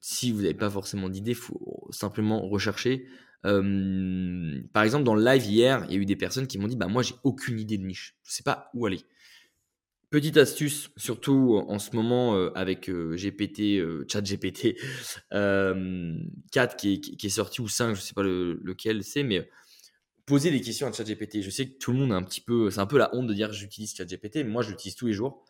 si 0.00 0.30
vous 0.30 0.42
n'avez 0.42 0.54
pas 0.54 0.70
forcément 0.70 1.08
d'idée, 1.08 1.34
faut 1.34 1.88
simplement 1.90 2.40
rechercher. 2.48 3.06
Euh, 3.44 4.60
par 4.72 4.84
exemple, 4.84 5.04
dans 5.04 5.16
le 5.16 5.24
live 5.24 5.44
hier, 5.46 5.84
il 5.88 5.94
y 5.94 5.98
a 5.98 6.00
eu 6.00 6.06
des 6.06 6.16
personnes 6.16 6.46
qui 6.46 6.58
m'ont 6.58 6.68
dit 6.68 6.76
bah, 6.76 6.86
Moi, 6.86 7.02
j'ai 7.02 7.14
aucune 7.24 7.58
idée 7.58 7.78
de 7.78 7.84
niche. 7.84 8.16
Je 8.24 8.30
ne 8.30 8.34
sais 8.34 8.42
pas 8.44 8.70
où 8.74 8.86
aller. 8.86 9.00
Petite 10.10 10.36
astuce, 10.36 10.90
surtout 10.98 11.64
en 11.68 11.78
ce 11.78 11.96
moment 11.96 12.34
avec 12.54 12.90
GPT, 12.90 13.80
chat 14.06 14.20
GPT 14.20 14.76
4 15.30 16.76
qui 16.76 17.16
est, 17.18 17.28
sorti 17.30 17.62
ou 17.62 17.68
5, 17.68 17.86
je 17.86 17.90
ne 17.92 18.04
sais 18.04 18.12
pas 18.12 18.22
lequel 18.22 19.04
c'est, 19.04 19.22
mais 19.22 19.48
poser 20.26 20.50
des 20.50 20.60
questions 20.60 20.86
à 20.86 20.92
ChatGPT. 20.92 21.42
Je 21.42 21.50
sais 21.50 21.68
que 21.68 21.78
tout 21.78 21.92
le 21.92 21.98
monde 21.98 22.12
a 22.12 22.16
un 22.16 22.22
petit 22.22 22.40
peu, 22.40 22.70
c'est 22.70 22.80
un 22.80 22.86
peu 22.86 22.98
la 22.98 23.14
honte 23.14 23.26
de 23.26 23.34
dire 23.34 23.52
j'utilise 23.52 23.94
ChatGPT, 23.94 24.36
mais 24.36 24.44
moi 24.44 24.62
je 24.62 24.70
l'utilise 24.70 24.94
tous 24.94 25.06
les 25.06 25.12
jours 25.12 25.44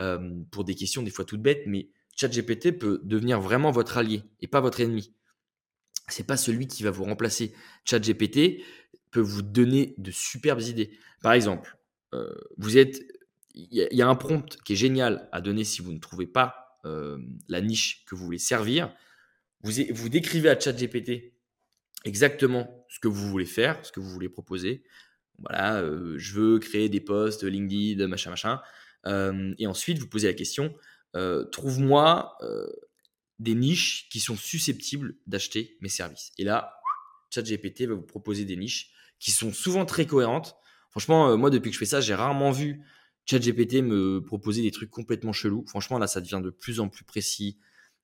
euh, 0.00 0.30
pour 0.50 0.64
des 0.64 0.74
questions 0.74 1.02
des 1.02 1.10
fois 1.10 1.24
toutes 1.24 1.42
bêtes, 1.42 1.64
mais 1.66 1.88
ChatGPT 2.16 2.78
peut 2.78 3.00
devenir 3.04 3.40
vraiment 3.40 3.70
votre 3.70 3.98
allié 3.98 4.22
et 4.40 4.46
pas 4.46 4.60
votre 4.60 4.80
ennemi. 4.80 5.12
C'est 6.08 6.26
pas 6.26 6.36
celui 6.36 6.66
qui 6.66 6.82
va 6.82 6.90
vous 6.90 7.04
remplacer. 7.04 7.54
ChatGPT 7.84 8.62
peut 9.10 9.20
vous 9.20 9.42
donner 9.42 9.94
de 9.98 10.10
superbes 10.10 10.60
idées. 10.60 10.98
Par 11.22 11.32
exemple, 11.32 11.78
euh, 12.12 12.34
vous 12.58 12.76
êtes, 12.76 13.00
il 13.54 13.68
y, 13.72 14.02
a 14.02 14.08
un 14.08 14.16
prompt 14.16 14.58
qui 14.64 14.72
est 14.72 14.76
génial 14.76 15.28
à 15.32 15.40
donner 15.40 15.64
si 15.64 15.80
vous 15.80 15.92
ne 15.92 15.98
trouvez 15.98 16.26
pas 16.26 16.78
euh, 16.84 17.18
la 17.48 17.60
niche 17.60 18.04
que 18.04 18.14
vous 18.14 18.24
voulez 18.24 18.38
servir. 18.38 18.92
Vous, 19.62 19.72
vous 19.92 20.08
décrivez 20.08 20.50
à 20.50 20.58
ChatGPT 20.58 21.33
exactement 22.04 22.86
ce 22.88 23.00
que 23.00 23.08
vous 23.08 23.28
voulez 23.28 23.46
faire, 23.46 23.84
ce 23.84 23.92
que 23.92 24.00
vous 24.00 24.10
voulez 24.10 24.28
proposer. 24.28 24.84
Voilà, 25.38 25.80
euh, 25.80 26.14
je 26.16 26.34
veux 26.34 26.58
créer 26.58 26.88
des 26.88 27.00
posts 27.00 27.42
LinkedIn, 27.42 28.06
machin, 28.06 28.30
machin. 28.30 28.60
Euh, 29.06 29.54
et 29.58 29.66
ensuite, 29.66 29.98
vous 29.98 30.08
posez 30.08 30.28
la 30.28 30.34
question 30.34 30.74
euh, 31.16 31.44
trouve-moi 31.44 32.38
des 33.38 33.54
niches 33.54 34.08
qui 34.10 34.20
sont 34.20 34.36
susceptibles 34.36 35.16
d'acheter 35.26 35.76
mes 35.80 35.88
services. 35.88 36.32
Et 36.38 36.44
là, 36.44 36.74
ChatGPT 37.30 37.82
va 37.82 37.94
vous 37.94 38.02
proposer 38.02 38.44
des 38.44 38.56
niches 38.56 38.90
qui 39.18 39.30
sont 39.32 39.52
souvent 39.52 39.84
très 39.84 40.06
cohérentes. 40.06 40.56
Franchement, 40.90 41.36
moi, 41.36 41.50
depuis 41.50 41.70
que 41.70 41.74
je 41.74 41.78
fais 41.78 41.86
ça, 41.86 42.00
j'ai 42.00 42.14
rarement 42.14 42.52
vu 42.52 42.84
ChatGPT 43.26 43.82
me 43.82 44.20
proposer 44.20 44.62
des 44.62 44.70
trucs 44.70 44.90
complètement 44.90 45.32
chelous. 45.32 45.64
Franchement, 45.66 45.98
là, 45.98 46.06
ça 46.06 46.20
devient 46.20 46.40
de 46.42 46.50
plus 46.50 46.80
en 46.80 46.88
plus 46.88 47.04
précis, 47.04 47.58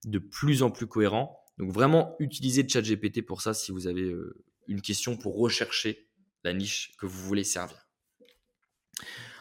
de 0.05 0.19
plus 0.19 0.63
en 0.63 0.71
plus 0.71 0.87
cohérent. 0.87 1.40
Donc 1.61 1.73
vraiment, 1.73 2.17
utilisez 2.19 2.67
ChatGPT 2.67 3.21
pour 3.21 3.43
ça 3.43 3.53
si 3.53 3.71
vous 3.71 3.87
avez 3.87 4.11
euh, 4.11 4.35
une 4.67 4.81
question 4.81 5.19
pour 5.19 5.37
rechercher 5.37 6.09
la 6.43 6.55
niche 6.55 6.93
que 6.99 7.05
vous 7.05 7.21
voulez 7.21 7.45
servir. 7.45 7.87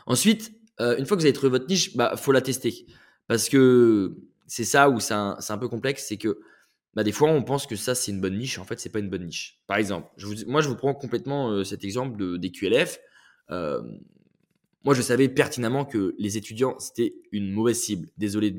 Ensuite, 0.06 0.52
euh, 0.82 0.98
une 0.98 1.06
fois 1.06 1.16
que 1.16 1.22
vous 1.22 1.26
avez 1.26 1.34
trouvé 1.34 1.50
votre 1.50 1.68
niche, 1.68 1.94
il 1.94 1.98
bah, 1.98 2.18
faut 2.18 2.34
la 2.34 2.42
tester. 2.42 2.86
Parce 3.28 3.48
que 3.48 4.18
c'est 4.48 4.66
ça 4.66 4.90
où 4.90 5.00
c'est 5.00 5.14
un, 5.14 5.58
peu 5.58 5.70
complexe, 5.70 6.08
c'est 6.10 6.18
que 6.18 6.42
bah, 6.94 7.06
des 7.06 7.14
fois, 7.14 7.30
on 7.30 7.42
pense 7.42 7.66
que 7.66 7.78
ça, 7.78 7.96
c'est 7.96 8.12
une 8.12 8.20
bonne 8.20 8.38
niche. 8.38 8.60
En 8.60 8.66
fait, 8.66 8.82
c'est 8.82 8.90
pas 8.90 9.00
une 9.00 9.10
bonne 9.10 9.26
niche. 9.26 9.62
Par 9.66 9.78
exemple, 9.78 10.10
moi, 10.46 10.60
je 10.60 10.68
vous 10.68 10.76
prends 10.76 10.94
complètement 10.94 11.52
euh, 11.52 11.64
cet 11.64 11.86
exemple 11.86 12.38
des 12.38 12.52
QLF. 12.52 13.00
moi, 13.48 14.94
je 14.94 15.02
savais 15.02 15.30
pertinemment 15.30 15.86
que 15.86 16.16
les 16.20 16.36
étudiants, 16.36 16.78
c'était 16.80 17.14
une 17.32 17.50
mauvaise 17.50 17.80
cible. 17.80 18.10
Désolé 18.18 18.54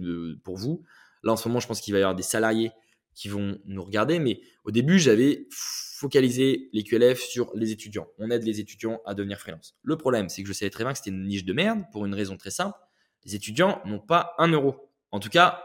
pour 0.45 0.57
vous. 0.57 0.83
Là, 1.25 1.33
en 1.33 1.37
ce 1.37 1.47
moment, 1.47 1.61
je 1.61 1.67
pense 1.67 1.83
qu'il 1.83 1.93
va 1.93 1.99
y 1.99 2.03
avoir 2.03 2.17
des 2.17 2.23
salariés 2.23 2.73
qui 3.15 3.29
vont 3.29 3.59
nous 3.67 3.83
regarder. 3.83 4.19
Mais 4.19 4.41
au 4.65 4.71
début, 4.71 4.99
j'avais 4.99 5.47
focalisé 5.51 6.71
les 6.73 6.83
QLF 6.83 7.21
sur 7.21 7.51
les 7.55 7.73
étudiants. 7.73 8.09
On 8.19 8.31
aide 8.31 8.43
les 8.45 8.61
étudiants 8.61 9.01
à 9.05 9.15
devenir 9.15 9.39
freelance. 9.39 9.77
Le 9.83 9.97
problème, 9.97 10.29
c'est 10.29 10.43
que 10.43 10.49
je 10.49 10.53
savais 10.53 10.71
très 10.71 10.85
bien 10.85 10.93
que 10.93 10.99
c'était 10.99 11.11
une 11.11 11.27
niche 11.27 11.45
de 11.45 11.53
merde 11.53 11.85
pour 11.93 12.07
une 12.07 12.15
raison 12.15 12.37
très 12.37 12.51
simple. 12.51 12.79
Les 13.25 13.35
étudiants 13.35 13.83
n'ont 13.85 14.01
pas 14.01 14.35
un 14.39 14.49
euro. 14.49 14.91
En 15.11 15.21
tout 15.21 15.29
cas, 15.29 15.63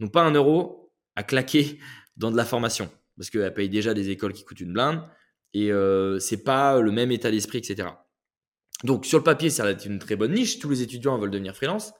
n'ont 0.00 0.08
pas 0.08 0.22
un 0.22 0.32
euro 0.32 0.92
à 1.14 1.22
claquer 1.22 1.78
dans 2.16 2.30
de 2.30 2.36
la 2.36 2.44
formation. 2.44 2.90
Parce 3.16 3.30
qu'elle 3.30 3.52
paye 3.52 3.68
déjà 3.68 3.94
des 3.94 4.10
écoles 4.10 4.32
qui 4.32 4.44
coûtent 4.44 4.60
une 4.60 4.72
blinde. 4.72 5.02
Et 5.52 5.72
euh, 5.72 6.18
c'est 6.18 6.42
pas 6.42 6.80
le 6.80 6.90
même 6.92 7.12
état 7.12 7.30
d'esprit, 7.30 7.58
etc. 7.58 7.88
Donc 8.84 9.06
sur 9.06 9.18
le 9.18 9.24
papier, 9.24 9.50
ça 9.50 9.62
va 9.62 9.70
être 9.70 9.86
une 9.86 9.98
très 9.98 10.16
bonne 10.16 10.32
niche. 10.32 10.58
Tous 10.58 10.68
les 10.68 10.82
étudiants 10.82 11.18
veulent 11.18 11.30
devenir 11.30 11.56
freelance. 11.56 11.92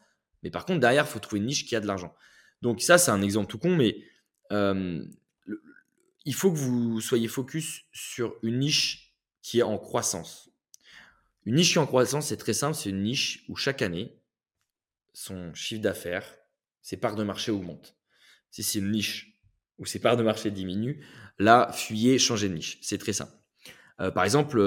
Mais 0.42 0.51
par 0.51 0.66
contre, 0.66 0.81
derrière, 0.81 1.05
il 1.05 1.11
faut 1.11 1.18
trouver 1.18 1.40
une 1.40 1.46
niche 1.46 1.66
qui 1.66 1.75
a 1.75 1.81
de 1.81 1.87
l'argent. 1.87 2.14
Donc 2.62 2.83
ça, 2.83 2.99
c'est 2.99 3.11
un 3.11 3.22
exemple 3.22 3.51
tout 3.51 3.59
con, 3.59 3.75
mais 3.75 3.96
il 4.50 6.35
faut 6.35 6.50
que 6.50 6.59
vous 6.59 7.00
soyez 7.00 7.28
focus 7.28 7.82
sur 7.92 8.37
une 8.42 8.59
niche 8.59 9.14
qui 9.42 9.61
est 9.61 9.62
en 9.62 9.78
croissance. 9.78 10.50
Une 11.44 11.54
niche 11.54 11.72
qui 11.72 11.78
est 11.78 11.80
en 11.80 11.87
croissance, 11.87 12.26
c'est 12.26 12.37
très 12.37 12.52
simple, 12.52 12.74
c'est 12.74 12.90
une 12.90 13.04
niche 13.04 13.44
où 13.48 13.54
chaque 13.54 13.80
année, 13.80 14.18
son 15.14 15.54
chiffre 15.54 15.80
d'affaires, 15.80 16.26
ses 16.82 16.96
parts 16.96 17.14
de 17.14 17.22
marché 17.22 17.52
augmentent. 17.52 17.96
Si 18.50 18.64
c'est 18.64 18.80
une 18.80 18.90
niche 18.90 19.38
où 19.78 19.87
ses 19.87 20.00
parts 20.00 20.16
de 20.16 20.24
marché 20.24 20.50
diminuent, 20.50 21.00
là, 21.38 21.70
fuyez, 21.72 22.18
changez 22.18 22.48
de 22.48 22.54
niche. 22.54 22.78
C'est 22.82 22.98
très 22.98 23.12
simple. 23.12 23.32
par 23.98 24.24
exemple, 24.24 24.61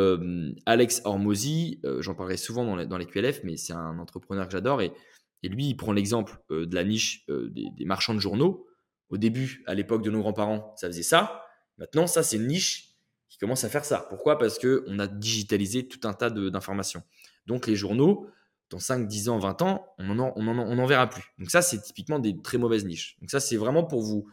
Alex 0.65 1.01
Hormozy, 1.03 1.81
j'en 1.99 2.15
parlerai 2.15 2.37
souvent 2.37 2.63
dans 2.63 2.77
les, 2.77 2.87
dans 2.87 2.97
les, 2.97 3.05
QLF, 3.05 3.43
mais 3.43 3.57
c'est 3.57 3.73
un 3.73 3.99
entrepreneur 3.99 4.45
que 4.45 4.53
j'adore 4.53 4.81
et, 4.81 4.93
lui, 5.43 5.67
il 5.67 5.75
prend 5.75 5.91
l'exemple 5.91 6.41
de 6.49 6.73
la 6.73 6.85
niche 6.85 7.25
des, 7.27 7.85
marchands 7.85 8.13
de 8.13 8.19
journaux. 8.19 8.68
Au 9.09 9.17
début, 9.17 9.63
à 9.65 9.73
l'époque 9.73 10.03
de 10.03 10.11
nos 10.11 10.21
grands-parents, 10.21 10.73
ça 10.77 10.87
faisait 10.87 11.03
ça. 11.03 11.43
Maintenant, 11.77 12.07
ça, 12.07 12.23
c'est 12.23 12.37
une 12.37 12.47
niche 12.47 12.95
qui 13.27 13.37
commence 13.37 13.63
à 13.63 13.69
faire 13.69 13.85
ça. 13.85 14.05
Pourquoi? 14.09 14.37
Parce 14.37 14.59
qu'on 14.59 14.99
a 14.99 15.07
digitalisé 15.07 15.87
tout 15.87 16.07
un 16.07 16.13
tas 16.13 16.29
d'informations. 16.29 17.03
Donc, 17.47 17.67
les 17.67 17.75
journaux, 17.75 18.27
dans 18.69 18.79
5, 18.79 19.07
10 19.07 19.29
ans, 19.29 19.39
20 19.39 19.61
ans, 19.63 19.85
on 19.97 20.13
n'en 20.13 20.33
en 20.35 20.85
verra 20.85 21.09
plus. 21.09 21.23
Donc, 21.37 21.49
ça, 21.49 21.61
c'est 21.61 21.81
typiquement 21.81 22.19
des 22.19 22.39
très 22.41 22.57
mauvaises 22.57 22.85
niches. 22.85 23.17
Donc, 23.21 23.31
ça, 23.31 23.39
c'est 23.39 23.57
vraiment 23.57 23.83
pour 23.83 24.01
vous 24.01 24.29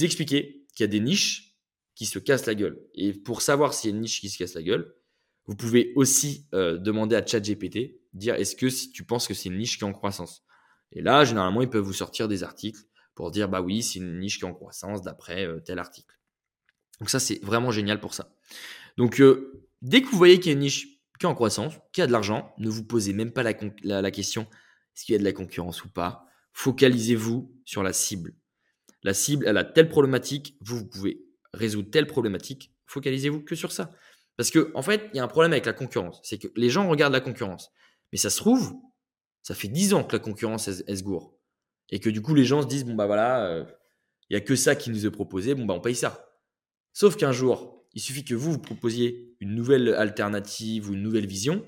expliquer 0.00 0.64
qu'il 0.74 0.84
y 0.84 0.88
a 0.88 0.88
des 0.88 1.00
niches 1.00 1.54
qui 1.94 2.06
se 2.06 2.18
cassent 2.18 2.46
la 2.46 2.54
gueule. 2.54 2.80
Et 2.94 3.12
pour 3.12 3.42
savoir 3.42 3.74
s'il 3.74 3.90
y 3.90 3.92
a 3.92 3.96
une 3.96 4.02
niche 4.02 4.20
qui 4.20 4.30
se 4.30 4.38
casse 4.38 4.54
la 4.54 4.62
gueule, 4.62 4.94
vous 5.46 5.56
pouvez 5.56 5.92
aussi 5.94 6.46
euh, 6.54 6.78
demander 6.78 7.16
à 7.16 7.24
ChatGPT, 7.24 8.00
dire 8.14 8.34
est-ce 8.34 8.56
que 8.56 8.68
si 8.68 8.90
tu 8.90 9.04
penses 9.04 9.28
que 9.28 9.34
c'est 9.34 9.50
une 9.50 9.58
niche 9.58 9.78
qui 9.78 9.84
est 9.84 9.86
en 9.86 9.92
croissance? 9.92 10.44
Et 10.92 11.02
là, 11.02 11.24
généralement, 11.24 11.60
ils 11.60 11.68
peuvent 11.68 11.84
vous 11.84 11.92
sortir 11.92 12.28
des 12.28 12.42
articles 12.42 12.80
pour 13.14 13.30
dire 13.30 13.48
bah 13.48 13.60
oui, 13.60 13.82
c'est 13.82 13.98
une 13.98 14.18
niche 14.18 14.38
qui 14.38 14.44
est 14.44 14.48
en 14.48 14.54
croissance 14.54 15.02
d'après 15.02 15.46
euh, 15.46 15.60
tel 15.60 15.78
article. 15.78 16.18
Donc 17.00 17.10
ça, 17.10 17.20
c'est 17.20 17.42
vraiment 17.44 17.70
génial 17.70 18.00
pour 18.00 18.14
ça. 18.14 18.34
Donc 18.96 19.20
euh, 19.20 19.64
dès 19.82 20.02
que 20.02 20.08
vous 20.08 20.16
voyez 20.16 20.38
qu'il 20.38 20.46
y 20.46 20.50
a 20.50 20.52
une 20.54 20.60
niche 20.60 20.88
qui 21.18 21.26
est 21.26 21.28
en 21.28 21.34
croissance, 21.34 21.74
qui 21.92 22.02
a 22.02 22.06
de 22.06 22.12
l'argent, 22.12 22.52
ne 22.58 22.68
vous 22.68 22.84
posez 22.84 23.12
même 23.12 23.32
pas 23.32 23.42
la, 23.42 23.54
question 24.10 24.42
est-ce 24.94 25.04
qu'il 25.04 25.12
y 25.12 25.16
a 25.16 25.18
de 25.18 25.24
la 25.24 25.32
concurrence 25.32 25.84
ou 25.84 25.88
pas? 25.88 26.26
Focalisez-vous 26.52 27.52
sur 27.64 27.82
la 27.82 27.92
cible. 27.92 28.34
La 29.02 29.14
cible, 29.14 29.44
elle 29.46 29.58
a 29.58 29.64
telle 29.64 29.88
problématique, 29.88 30.56
vous, 30.60 30.86
pouvez 30.86 31.24
résoudre 31.52 31.90
telle 31.90 32.06
problématique. 32.06 32.72
Focalisez-vous 32.86 33.42
que 33.42 33.54
sur 33.54 33.72
ça. 33.72 33.90
Parce 34.36 34.50
que 34.50 34.72
en 34.74 34.82
fait, 34.82 35.10
il 35.12 35.16
y 35.16 35.20
a 35.20 35.24
un 35.24 35.28
problème 35.28 35.52
avec 35.52 35.66
la 35.66 35.72
concurrence. 35.72 36.20
C'est 36.22 36.38
que 36.38 36.48
les 36.56 36.70
gens 36.70 36.88
regardent 36.88 37.12
la 37.12 37.20
concurrence. 37.20 37.70
Mais 38.12 38.18
ça 38.18 38.30
se 38.30 38.36
trouve, 38.36 38.74
ça 39.42 39.54
fait 39.54 39.68
10 39.68 39.94
ans 39.94 40.04
que 40.04 40.16
la 40.16 40.20
concurrence, 40.20 40.68
elle, 40.68 40.98
se 40.98 41.02
gourre. 41.02 41.33
Et 41.90 42.00
que 42.00 42.10
du 42.10 42.22
coup, 42.22 42.34
les 42.34 42.44
gens 42.44 42.62
se 42.62 42.66
disent, 42.66 42.84
bon, 42.84 42.94
bah 42.94 43.06
voilà, 43.06 43.46
euh, 43.46 43.64
il 44.28 44.34
n'y 44.34 44.36
a 44.36 44.40
que 44.40 44.56
ça 44.56 44.74
qui 44.74 44.90
nous 44.90 45.06
est 45.06 45.10
proposé, 45.10 45.54
bon, 45.54 45.64
bah 45.66 45.74
on 45.74 45.80
paye 45.80 45.94
ça. 45.94 46.30
Sauf 46.92 47.16
qu'un 47.16 47.32
jour, 47.32 47.84
il 47.92 48.00
suffit 48.00 48.24
que 48.24 48.34
vous, 48.34 48.52
vous 48.52 48.58
proposiez 48.58 49.36
une 49.40 49.54
nouvelle 49.54 49.94
alternative 49.94 50.90
ou 50.90 50.94
une 50.94 51.02
nouvelle 51.02 51.26
vision, 51.26 51.64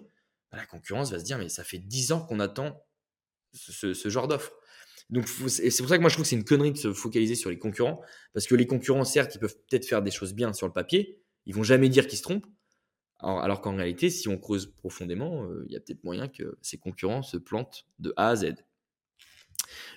bah, 0.50 0.58
la 0.58 0.66
concurrence 0.66 1.10
va 1.12 1.18
se 1.18 1.24
dire, 1.24 1.38
mais 1.38 1.48
ça 1.48 1.64
fait 1.64 1.78
10 1.78 2.12
ans 2.12 2.20
qu'on 2.20 2.40
attend 2.40 2.82
ce, 3.52 4.08
genre 4.08 4.28
d'offre. 4.28 4.52
Donc, 5.10 5.28
c'est 5.28 5.76
pour 5.78 5.88
ça 5.88 5.96
que 5.96 6.00
moi, 6.00 6.10
je 6.10 6.16
trouve 6.16 6.24
que 6.24 6.28
c'est 6.28 6.36
une 6.36 6.44
connerie 6.44 6.72
de 6.72 6.78
se 6.78 6.92
focaliser 6.92 7.34
sur 7.34 7.50
les 7.50 7.58
concurrents, 7.58 8.00
parce 8.32 8.46
que 8.46 8.54
les 8.54 8.66
concurrents, 8.66 9.04
certes, 9.04 9.34
ils 9.34 9.38
peuvent 9.38 9.56
peut-être 9.68 9.86
faire 9.86 10.02
des 10.02 10.10
choses 10.10 10.34
bien 10.34 10.52
sur 10.52 10.66
le 10.66 10.72
papier, 10.72 11.20
ils 11.46 11.54
vont 11.54 11.62
jamais 11.62 11.88
dire 11.88 12.06
qu'ils 12.08 12.18
se 12.18 12.22
trompent, 12.22 12.46
alors, 13.18 13.62
qu'en 13.62 13.76
réalité, 13.76 14.10
si 14.10 14.28
on 14.28 14.36
creuse 14.36 14.66
profondément, 14.66 15.44
euh, 15.44 15.64
il 15.66 15.72
y 15.72 15.76
a 15.76 15.80
peut-être 15.80 16.04
moyen 16.04 16.28
que 16.28 16.58
ces 16.60 16.76
concurrents 16.76 17.22
se 17.22 17.38
plantent 17.38 17.86
de 17.98 18.12
A 18.16 18.28
à 18.28 18.36
Z. 18.36 18.54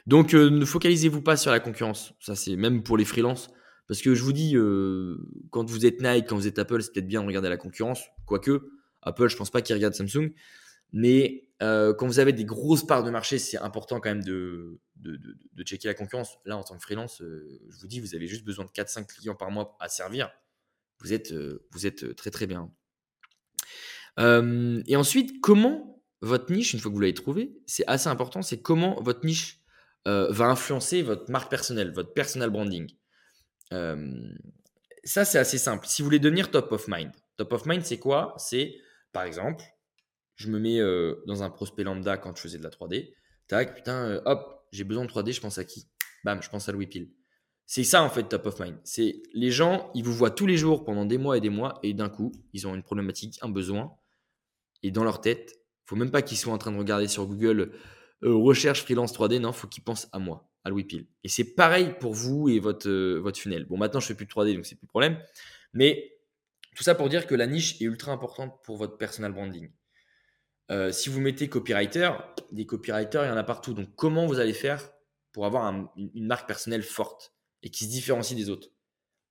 Donc, 0.08 0.34
euh, 0.34 0.50
ne 0.50 0.66
focalisez-vous 0.66 1.22
pas 1.22 1.38
sur 1.38 1.52
la 1.52 1.60
concurrence. 1.60 2.14
Ça, 2.20 2.36
c'est 2.36 2.56
même 2.56 2.84
pour 2.84 2.98
les 2.98 3.06
freelances. 3.06 3.50
Parce 3.88 4.02
que 4.02 4.14
je 4.14 4.24
vous 4.24 4.34
dis, 4.34 4.56
euh, 4.56 5.18
quand 5.50 5.68
vous 5.70 5.86
êtes 5.86 6.02
Nike, 6.02 6.28
quand 6.28 6.36
vous 6.36 6.48
êtes 6.48 6.60
Apple, 6.60 6.82
c'est 6.82 6.94
peut-être 6.94 7.08
bien 7.08 7.22
de 7.22 7.28
regarder 7.28 7.50
la 7.50 7.58
concurrence. 7.58 8.04
Quoique, 8.26 8.72
Apple, 9.02 9.28
je 9.28 9.36
pense 9.36 9.50
pas 9.50 9.62
qu'ils 9.62 9.76
regardent 9.76 9.96
Samsung. 9.96 10.32
Mais 10.92 11.48
euh, 11.62 11.94
quand 11.94 12.08
vous 12.08 12.20
avez 12.20 12.34
des 12.34 12.46
grosses 12.46 12.86
parts 12.86 13.04
de 13.04 13.10
marché, 13.10 13.40
c'est 13.40 13.58
important 13.58 14.00
quand 14.00 14.10
même 14.10 14.24
de, 14.24 14.80
checker 15.64 15.88
la 15.88 15.96
concurrence. 15.96 16.38
Là, 16.46 16.58
en 16.58 16.64
tant 16.64 16.76
que 16.76 16.82
freelance, 16.82 17.22
je 17.22 17.80
vous 17.80 17.88
dis, 17.88 18.00
vous 18.00 18.16
avez 18.16 18.28
juste 18.28 18.46
besoin 18.46 18.66
de 18.66 18.70
4-5 18.70 19.08
clients 19.08 19.36
par 19.36 19.50
mois 19.50 19.76
à 19.80 19.90
servir. 19.90 20.32
Vous 21.00 21.14
êtes, 21.14 21.34
vous 21.72 21.88
êtes 21.88 22.16
très 22.16 22.30
très 22.30 22.46
bien. 22.46 22.72
et 24.18 24.96
ensuite, 24.96 25.42
comment 25.42 26.00
votre 26.22 26.52
niche, 26.52 26.74
une 26.74 26.80
fois 26.80 26.92
que 26.92 26.96
vous 26.96 27.02
l'avez 27.02 27.14
trouvé, 27.14 27.58
c'est 27.66 27.86
assez 27.88 28.08
important, 28.08 28.42
c'est 28.42 28.62
comment 28.62 29.02
votre 29.02 29.26
niche 29.26 29.59
va 30.06 30.46
influencer 30.46 31.02
votre 31.02 31.30
marque 31.32 31.50
personnelle, 31.50 31.92
votre 31.94 32.14
personal 32.14 32.50
branding 32.50 32.88
ça, 35.04 35.26
c'est 35.26 35.40
assez 35.40 35.58
simple. 35.58 35.88
Si 35.88 36.02
vous 36.02 36.08
voulez 36.08 36.20
devenir 36.20 36.52
top 36.52 36.72
of 36.72 36.88
mind, 36.88 37.12
top 37.38 37.54
of 37.54 37.66
mind, 37.66 37.84
c'est 37.84 38.00
quoi? 38.00 38.34
C'est, 38.38 38.76
par 39.14 39.24
exemple, 39.24 39.64
je 40.36 40.50
me 40.50 40.60
mets 40.60 40.80
dans 41.26 41.42
un 41.42 41.50
prospect 41.50 41.84
lambda 41.84 42.18
quand 42.18 42.36
je 42.36 42.42
faisais 42.42 42.58
de 42.58 42.64
la 42.64 42.70
3D. 42.70 43.14
Tac, 43.48 43.76
putain, 43.76 44.22
hop, 44.26 44.68
j'ai 44.72 44.84
besoin 44.84 45.06
de 45.06 45.10
3D, 45.10 45.32
je 45.32 45.42
pense 45.42 45.58
à 45.58 45.64
qui? 45.64 45.88
Bam, 46.24 46.44
je 46.44 46.50
pense 46.50 46.68
à 46.68 46.74
Louis 46.74 46.88
Peel. 46.88 47.10
C'est 47.66 47.84
ça 47.84 48.04
en 48.04 48.10
fait 48.10 48.24
top 48.24 48.48
of 48.48 48.60
mind. 48.60 48.78
C'est 48.84 49.22
les 49.34 49.52
gens, 49.52 49.90
ils 49.94 50.04
vous 50.04 50.14
voient 50.14 50.32
tous 50.32 50.48
les 50.48 50.58
jours 50.58 50.84
pendant 50.84 51.06
des 51.06 51.18
mois 51.18 51.38
et 51.38 51.42
des 51.42 51.50
mois 51.50 51.80
et 51.82 51.94
d'un 51.94 52.10
coup, 52.10 52.32
ils 52.52 52.68
ont 52.68 52.76
une 52.76 52.84
problématique, 52.84 53.38
un 53.42 53.50
besoin 53.50 53.96
et 54.84 54.92
dans 54.92 55.04
leur 55.04 55.22
tête, 55.22 55.56
faut 55.86 55.96
même 55.96 56.12
pas 56.12 56.22
qu'ils 56.22 56.38
soient 56.38 56.54
en 56.54 56.58
train 56.58 56.72
de 56.72 56.78
regarder 56.78 57.08
sur 57.08 57.26
Google 57.26 57.72
recherche 58.22 58.84
freelance 58.84 59.14
3D, 59.14 59.40
non, 59.40 59.52
faut 59.52 59.68
qu'ils 59.68 59.84
pensent 59.84 60.08
à 60.12 60.20
moi 60.20 60.50
à 60.64 60.70
Louis 60.70 60.84
Peel. 60.84 61.06
Et 61.24 61.30
c'est 61.30 61.56
pareil 61.56 61.96
pour 62.00 62.14
vous 62.14 62.50
et 62.50 62.60
votre, 62.60 62.90
euh, 62.90 63.20
votre 63.20 63.40
funnel. 63.40 63.66
Bon, 63.66 63.78
maintenant, 63.78 64.00
je 64.00 64.08
fais 64.08 64.16
plus 64.16 64.26
de 64.26 64.32
3D, 64.32 64.56
donc 64.56 64.66
c'est 64.66 64.76
plus 64.76 64.86
de 64.86 64.90
problème. 64.90 65.18
Mais 65.74 66.18
tout 66.76 66.84
ça 66.84 66.96
pour 66.96 67.10
dire 67.10 67.28
que 67.28 67.36
la 67.36 67.48
niche 67.48 67.82
est 67.82 67.86
ultra 67.86 68.12
importante 68.12 68.62
pour 68.64 68.78
votre 68.78 68.98
personal 68.98 69.32
branding. 69.32 69.72
Euh, 70.72 70.92
si 70.92 71.10
vous 71.10 71.20
mettez 71.20 71.50
copywriter, 71.50 72.12
des 72.52 72.66
copywriters, 72.66 73.26
il 73.26 73.30
y 73.30 73.32
en 73.32 73.38
a 73.38 73.44
partout. 73.44 73.74
Donc, 73.74 73.96
comment 73.96 74.28
vous 74.28 74.40
allez 74.40 74.54
faire 74.54 74.92
pour 75.32 75.46
avoir 75.46 75.90
une 75.96 76.28
marque 76.28 76.48
personnelle 76.48 76.84
forte 76.84 77.34
et 77.64 77.70
qui 77.70 77.86
se 77.86 77.90
différencie 77.90 78.38
des 78.38 78.50
autres? 78.50 78.70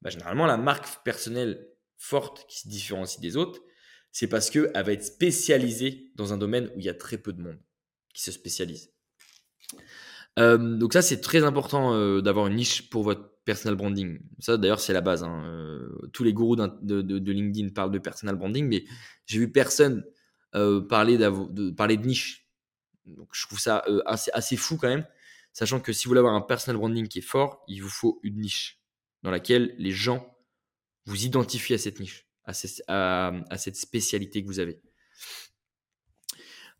Bah, 0.03 0.11
Généralement, 0.11 0.47
la 0.47 0.57
marque 0.57 1.05
personnelle 1.05 1.69
forte 1.97 2.47
qui 2.49 2.61
se 2.61 2.69
différencie 2.69 3.21
des 3.21 3.37
autres, 3.37 3.61
c'est 4.11 4.29
parce 4.29 4.51
qu'elle 4.51 4.73
va 4.75 4.93
être 4.93 5.05
spécialisée 5.05 6.11
dans 6.15 6.33
un 6.33 6.39
domaine 6.39 6.71
où 6.75 6.81
il 6.81 6.85
y 6.85 6.89
a 6.89 6.95
très 6.95 7.19
peu 7.19 7.33
de 7.33 7.43
monde 7.43 7.59
qui 8.15 8.23
se 8.23 8.33
spécialise. 8.33 8.91
Euh, 10.39 10.77
donc 10.77 10.93
ça, 10.93 11.03
c'est 11.03 11.21
très 11.21 11.43
important 11.45 11.95
euh, 11.95 12.21
d'avoir 12.21 12.47
une 12.47 12.55
niche 12.55 12.91
pour 12.91 13.03
votre 13.03 13.41
personal 13.45 13.77
branding. 13.77 14.21
Ça, 14.39 14.57
d'ailleurs, 14.57 14.81
c'est 14.81 14.93
la 14.93 15.01
base. 15.01 15.25
Hein. 15.25 15.45
Euh, 15.47 16.09
tous 16.13 16.23
les 16.23 16.33
gourous 16.33 16.57
de, 16.57 17.33
LinkedIn 17.33 17.71
parlent 17.71 17.91
de 17.91 17.99
personal 17.99 18.37
branding, 18.37 18.67
mais 18.67 18.85
j'ai 19.27 19.39
vu 19.39 19.51
personne 19.51 20.05
parler, 20.89 21.19
de, 21.19 22.07
niche. 22.07 22.49
Donc 23.07 23.29
je 23.33 23.47
trouve 23.47 23.59
ça 23.59 23.85
assez, 24.07 24.31
assez 24.35 24.57
fou 24.57 24.77
quand 24.77 24.89
même, 24.89 25.07
sachant 25.53 25.81
que 25.81 25.93
si 25.93 26.05
vous 26.05 26.11
voulez 26.11 26.19
avoir 26.19 26.35
un 26.35 26.43
personal 26.43 26.77
branding 26.77 27.09
qui 27.09 27.21
est 27.21 27.23
fort, 27.23 27.65
il 27.69 27.83
vous 27.83 27.89
faut 27.89 28.21
une 28.23 28.41
niche 28.41 28.83
dans 29.23 29.31
laquelle 29.31 29.75
les 29.79 29.93
gens 29.93 30.37
vous 31.07 31.25
identifient 31.25 31.75
à 31.75 31.79
cette 31.79 32.01
niche, 32.01 32.27
à 32.45 33.33
cette 33.57 33.77
spécialité 33.77 34.43
que 34.43 34.47
vous 34.47 34.59
avez 34.59 34.81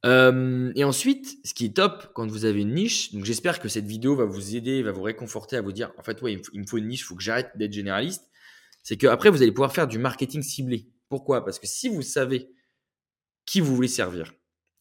et 0.05 0.85
ensuite, 0.85 1.39
ce 1.45 1.55
qui 1.55 1.67
est 1.67 1.77
top 1.77 2.13
quand 2.15 2.27
vous 2.31 2.45
avez 2.45 2.63
une 2.63 2.75
niche, 2.75 3.13
donc 3.13 3.25
j'espère 3.25 3.61
que 3.61 3.69
cette 3.69 3.87
vidéo 3.87 4.15
va 4.15 4.25
vous 4.25 4.55
aider, 4.55 4.83
va 4.83 4.93
vous 4.93 5.03
réconforter 5.03 5.57
à 5.57 5.61
vous 5.61 5.73
dire, 5.73 5.93
en 5.99 6.03
fait, 6.03 6.23
ouais, 6.23 6.35
il 6.53 6.61
me 6.61 6.67
faut, 6.67 6.79
une 6.79 6.87
niche, 6.87 7.01
il 7.01 7.05
faut 7.05 7.17
que 7.17 7.23
j'arrête 7.23 7.51
d'être 7.57 7.73
généraliste. 7.73 8.29
C'est 8.83 8.97
qu'après, 8.97 9.31
vous 9.31 9.43
allez 9.43 9.53
pouvoir 9.53 9.73
faire 9.73 9.89
du 9.89 9.99
marketing 9.99 10.43
ciblé. 10.43 10.89
Pourquoi? 11.09 11.45
Parce 11.45 11.59
que 11.59 11.67
si 11.67 11.89
vous 11.89 12.03
savez 12.03 12.49
qui 13.45 13.61
vous 13.61 13.75
voulez 13.75 13.89
servir, 13.89 14.35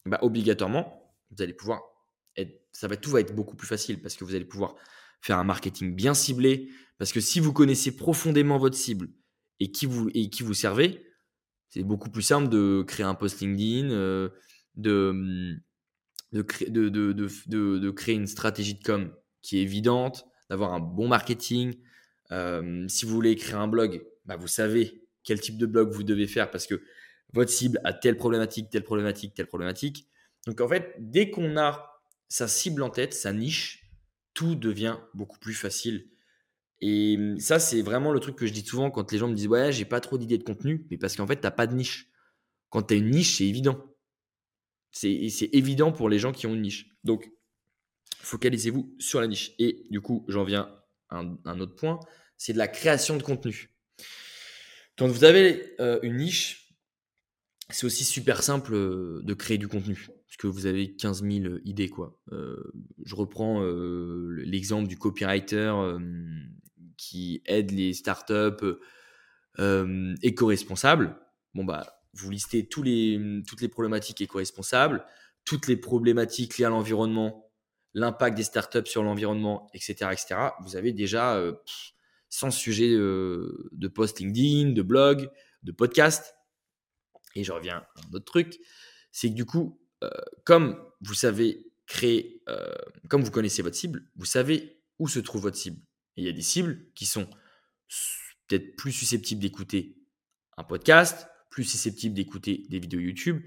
bah, 0.06 0.18
obligatoirement, 0.22 1.14
vous 1.30 1.42
allez 1.42 1.52
pouvoir 1.52 1.82
être, 2.36 2.60
ça 2.72 2.86
va 2.86 2.96
tout 2.96 3.10
va 3.10 3.20
être 3.20 3.34
beaucoup 3.34 3.56
plus 3.56 3.66
facile 3.66 4.00
parce 4.00 4.14
que 4.14 4.24
vous 4.24 4.34
allez 4.34 4.44
pouvoir 4.44 4.76
faire 5.20 5.38
un 5.38 5.44
marketing 5.44 5.94
bien 5.94 6.14
ciblé. 6.14 6.68
Parce 6.98 7.12
que 7.12 7.20
si 7.20 7.40
vous 7.40 7.52
connaissez 7.52 7.96
profondément 7.96 8.58
votre 8.58 8.76
cible 8.76 9.08
et 9.60 9.70
qui 9.70 9.86
vous, 9.86 10.10
et 10.14 10.30
qui 10.30 10.42
vous 10.42 10.54
servez, 10.54 11.04
c'est 11.70 11.82
beaucoup 11.82 12.10
plus 12.10 12.22
simple 12.22 12.48
de 12.48 12.84
créer 12.86 13.06
un 13.06 13.14
post 13.14 13.40
LinkedIn. 13.40 13.90
Euh, 13.90 14.30
de, 14.78 15.60
de, 16.32 16.42
de, 16.68 16.88
de, 16.88 17.78
de, 17.78 17.90
créer 17.90 18.14
une 18.14 18.26
stratégie 18.26 18.74
de 18.74 18.82
com 18.82 19.12
qui 19.42 19.58
est 19.58 19.62
évidente, 19.62 20.24
d'avoir 20.48 20.72
un 20.72 20.80
bon 20.80 21.08
marketing. 21.08 21.74
si 22.88 23.04
vous 23.04 23.12
voulez 23.12 23.30
écrire 23.30 23.60
un 23.60 23.68
blog, 23.68 24.02
bah 24.24 24.36
vous 24.36 24.48
savez 24.48 25.04
quel 25.24 25.40
type 25.40 25.58
de 25.58 25.66
blog 25.66 25.90
vous 25.90 26.04
devez 26.04 26.26
faire 26.26 26.50
parce 26.50 26.66
que 26.66 26.80
votre 27.34 27.50
cible 27.50 27.80
a 27.84 27.92
telle 27.92 28.16
problématique, 28.16 28.70
telle 28.70 28.84
problématique, 28.84 29.34
telle 29.34 29.46
problématique. 29.46 30.08
Donc 30.46 30.60
en 30.60 30.68
fait, 30.68 30.94
dès 30.98 31.30
qu'on 31.30 31.58
a 31.58 32.00
sa 32.28 32.48
cible 32.48 32.82
en 32.82 32.90
tête, 32.90 33.12
sa 33.12 33.32
niche, 33.32 33.90
tout 34.34 34.54
devient 34.54 34.96
beaucoup 35.14 35.38
plus 35.38 35.54
facile. 35.54 36.08
Et 36.80 37.18
ça, 37.38 37.58
c'est 37.58 37.82
vraiment 37.82 38.12
le 38.12 38.20
truc 38.20 38.36
que 38.36 38.46
je 38.46 38.52
dis 38.52 38.64
souvent 38.64 38.90
quand 38.90 39.10
les 39.10 39.18
gens 39.18 39.28
me 39.28 39.34
disent 39.34 39.48
Ouais, 39.48 39.72
j'ai 39.72 39.84
pas 39.84 40.00
trop 40.00 40.16
d'idées 40.16 40.38
de 40.38 40.44
contenu, 40.44 40.86
mais 40.90 40.96
parce 40.96 41.16
qu'en 41.16 41.26
fait, 41.26 41.36
tu 41.36 41.42
n'as 41.42 41.50
pas 41.50 41.66
de 41.66 41.74
niche. 41.74 42.10
Quand 42.70 42.82
tu 42.82 42.94
as 42.94 42.96
une 42.96 43.10
niche, 43.10 43.38
c'est 43.38 43.46
évident. 43.46 43.84
C'est 44.90 45.50
évident 45.52 45.92
pour 45.92 46.08
les 46.08 46.18
gens 46.18 46.32
qui 46.32 46.46
ont 46.46 46.54
une 46.54 46.62
niche. 46.62 46.88
Donc, 47.04 47.30
focalisez-vous 48.20 48.94
sur 48.98 49.20
la 49.20 49.26
niche. 49.26 49.52
Et 49.58 49.86
du 49.90 50.00
coup, 50.00 50.24
j'en 50.28 50.44
viens 50.44 50.74
à 51.10 51.22
un, 51.44 51.60
autre 51.60 51.74
point, 51.74 52.00
c'est 52.36 52.52
de 52.52 52.58
la 52.58 52.68
création 52.68 53.16
de 53.16 53.22
contenu. 53.22 53.70
Quand 54.96 55.06
vous 55.06 55.24
avez 55.24 55.74
euh, 55.80 55.98
une 56.02 56.16
niche, 56.16 56.74
c'est 57.70 57.86
aussi 57.86 58.04
super 58.04 58.42
simple 58.42 58.74
euh, 58.74 59.20
de 59.22 59.34
créer 59.34 59.58
du 59.58 59.68
contenu, 59.68 60.08
parce 60.26 60.36
que 60.36 60.46
vous 60.46 60.66
avez 60.66 60.94
15 60.94 61.22
000 61.22 61.54
idées. 61.64 61.88
Quoi. 61.88 62.18
Euh, 62.32 62.72
je 63.04 63.14
reprends 63.14 63.62
l'exemple 63.62 64.88
du 64.88 64.98
copywriter 64.98 65.72
qui 66.96 67.42
aide 67.46 67.70
les 67.70 67.92
startups 67.94 68.76
éco-responsables. 70.22 71.16
bon 71.54 71.64
bah, 71.64 71.97
vous 72.18 72.30
listez 72.30 72.68
tous 72.68 72.82
les, 72.82 73.42
toutes 73.46 73.60
les 73.60 73.68
problématiques 73.68 74.20
éco-responsables, 74.20 75.04
toutes 75.44 75.66
les 75.66 75.76
problématiques 75.76 76.58
liées 76.58 76.64
à 76.64 76.68
l'environnement, 76.68 77.50
l'impact 77.94 78.36
des 78.36 78.44
startups 78.44 78.86
sur 78.86 79.02
l'environnement, 79.02 79.68
etc., 79.74 80.10
etc. 80.12 80.50
Vous 80.62 80.76
avez 80.76 80.92
déjà 80.92 81.42
100 82.28 82.50
sujets 82.50 82.90
de 82.90 83.88
post 83.88 84.20
LinkedIn, 84.20 84.72
de 84.72 84.82
blog, 84.82 85.30
de 85.62 85.72
podcast. 85.72 86.36
Et 87.34 87.44
je 87.44 87.52
reviens 87.52 87.76
à 87.76 88.00
un 88.08 88.14
autre 88.14 88.24
truc, 88.24 88.58
c'est 89.10 89.28
que 89.30 89.34
du 89.34 89.46
coup, 89.46 89.80
comme 90.44 90.78
vous 91.00 91.14
savez 91.14 91.66
créer, 91.86 92.42
comme 93.08 93.22
vous 93.22 93.30
connaissez 93.30 93.62
votre 93.62 93.76
cible, 93.76 94.04
vous 94.16 94.26
savez 94.26 94.80
où 94.98 95.08
se 95.08 95.18
trouve 95.18 95.42
votre 95.42 95.56
cible. 95.56 95.80
Et 96.16 96.22
il 96.22 96.24
y 96.24 96.28
a 96.28 96.32
des 96.32 96.42
cibles 96.42 96.84
qui 96.94 97.06
sont 97.06 97.28
peut-être 98.48 98.76
plus 98.76 98.92
susceptibles 98.92 99.40
d'écouter 99.40 99.96
un 100.56 100.64
podcast, 100.64 101.28
plus 101.64 102.08
d'écouter 102.10 102.64
des 102.68 102.78
vidéos 102.78 103.00
YouTube. 103.00 103.42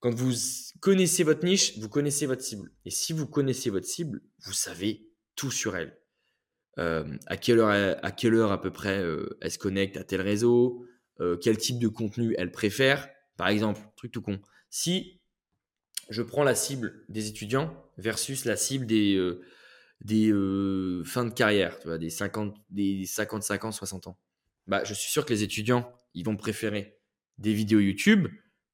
Quand 0.00 0.14
vous 0.14 0.32
connaissez 0.80 1.22
votre 1.22 1.44
niche, 1.44 1.78
vous 1.78 1.88
connaissez 1.88 2.26
votre 2.26 2.42
cible. 2.42 2.70
Et 2.84 2.90
si 2.90 3.12
vous 3.12 3.26
connaissez 3.26 3.70
votre 3.70 3.86
cible, 3.86 4.20
vous 4.40 4.52
savez 4.52 5.08
tout 5.36 5.50
sur 5.50 5.76
elle. 5.76 5.96
à, 6.76 7.36
quelle 7.36 7.60
heure, 7.60 7.98
à 8.02 8.10
quelle 8.10 8.34
heure 8.34 8.52
à 8.52 8.60
peu 8.60 8.72
près 8.72 9.02
elle 9.40 9.50
se 9.50 9.58
connecte 9.58 9.96
à 9.96 10.04
tel 10.04 10.20
réseau, 10.20 10.84
quel 11.40 11.56
type 11.56 11.78
de 11.78 11.88
contenu 11.88 12.34
elle 12.36 12.50
préfère. 12.50 13.08
Par 13.36 13.48
exemple, 13.48 13.80
truc 13.96 14.12
tout 14.12 14.22
con. 14.22 14.40
Si 14.68 15.20
je 16.10 16.22
prends 16.22 16.44
la 16.44 16.54
cible 16.54 17.04
des 17.08 17.28
étudiants 17.28 17.72
versus 17.96 18.44
la 18.44 18.56
cible 18.56 18.86
des, 18.86 19.16
des 20.04 20.30
euh, 20.32 21.02
fins 21.04 21.24
de 21.24 21.32
carrière, 21.32 21.78
tu 21.78 21.88
vois, 21.88 21.98
des, 21.98 22.10
50, 22.10 22.56
des 22.70 23.04
55 23.06 23.64
ans, 23.64 23.72
60 23.72 24.08
ans. 24.08 24.18
Bah, 24.66 24.82
je 24.84 24.94
suis 24.94 25.10
sûr 25.10 25.24
que 25.24 25.32
les 25.32 25.42
étudiants, 25.42 25.92
ils 26.14 26.24
vont 26.24 26.36
préférer 26.36 26.98
des 27.38 27.52
vidéos 27.52 27.80
YouTube, 27.80 28.28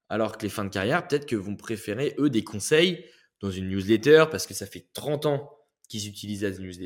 alors 0.09 0.37
que 0.37 0.43
les 0.43 0.49
fins 0.49 0.65
de 0.65 0.69
carrière, 0.69 1.07
peut-être 1.07 1.25
que 1.25 1.35
vont 1.35 1.55
préférer, 1.55 2.15
eux, 2.17 2.29
des 2.29 2.43
conseils 2.43 3.05
dans 3.41 3.51
une 3.51 3.69
newsletter, 3.69 4.25
parce 4.31 4.47
que 4.47 4.53
ça 4.53 4.65
fait 4.65 4.87
30 4.93 5.25
ans 5.25 5.51
qu'ils 5.87 6.07
utilisent 6.07 6.43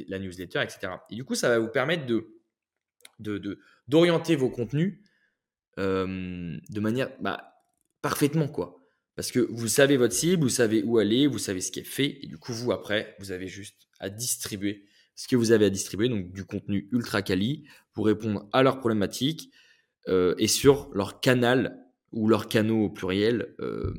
la, 0.07 0.19
newsletter, 0.19 0.61
etc. 0.61 0.93
Et 1.09 1.15
du 1.15 1.23
coup, 1.23 1.35
ça 1.35 1.49
va 1.49 1.59
vous 1.59 1.69
permettre 1.69 2.05
de, 2.05 3.59
d'orienter 3.87 4.35
vos 4.35 4.49
contenus 4.49 4.99
euh, 5.79 6.57
de 6.69 6.79
manière 6.79 7.11
bah, 7.19 7.55
parfaitement, 8.01 8.47
quoi. 8.47 8.79
Parce 9.15 9.31
que 9.31 9.39
vous 9.39 9.67
savez 9.67 9.97
votre 9.97 10.13
cible, 10.13 10.43
vous 10.43 10.49
savez 10.49 10.83
où 10.83 10.97
aller, 10.97 11.27
vous 11.27 11.37
savez 11.37 11.61
ce 11.61 11.71
qui 11.71 11.79
est 11.79 11.83
fait, 11.83 12.19
et 12.21 12.27
du 12.27 12.37
coup, 12.37 12.53
vous, 12.53 12.71
après, 12.71 13.15
vous 13.19 13.31
avez 13.31 13.47
juste 13.47 13.87
à 13.99 14.09
distribuer 14.09 14.85
ce 15.15 15.27
que 15.27 15.35
vous 15.35 15.51
avez 15.51 15.65
à 15.65 15.69
distribuer, 15.69 16.09
donc 16.09 16.31
du 16.31 16.45
contenu 16.45 16.89
ultra 16.91 17.21
quali 17.21 17.65
pour 17.93 18.07
répondre 18.07 18.47
à 18.51 18.63
leurs 18.63 18.79
problématiques 18.79 19.51
euh, 20.07 20.35
et 20.37 20.47
sur 20.47 20.89
leur 20.93 21.19
canal 21.19 21.79
ou 22.11 22.27
leurs 22.27 22.47
canaux 22.47 22.85
au 22.85 22.89
pluriel 22.89 23.55
euh, 23.59 23.93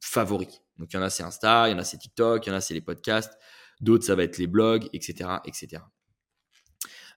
favoris. 0.00 0.62
Donc 0.78 0.92
il 0.92 0.96
y 0.96 0.98
en 0.98 1.02
a 1.02 1.10
c'est 1.10 1.22
Insta, 1.22 1.68
il 1.68 1.72
y 1.72 1.74
en 1.74 1.78
a 1.78 1.84
c'est 1.84 1.98
TikTok, 1.98 2.46
il 2.46 2.50
y 2.50 2.52
en 2.52 2.56
a 2.56 2.60
c'est 2.60 2.74
les 2.74 2.80
podcasts, 2.80 3.38
d'autres 3.80 4.04
ça 4.04 4.14
va 4.14 4.24
être 4.24 4.38
les 4.38 4.46
blogs, 4.46 4.88
etc. 4.92 5.30
etc. 5.44 5.82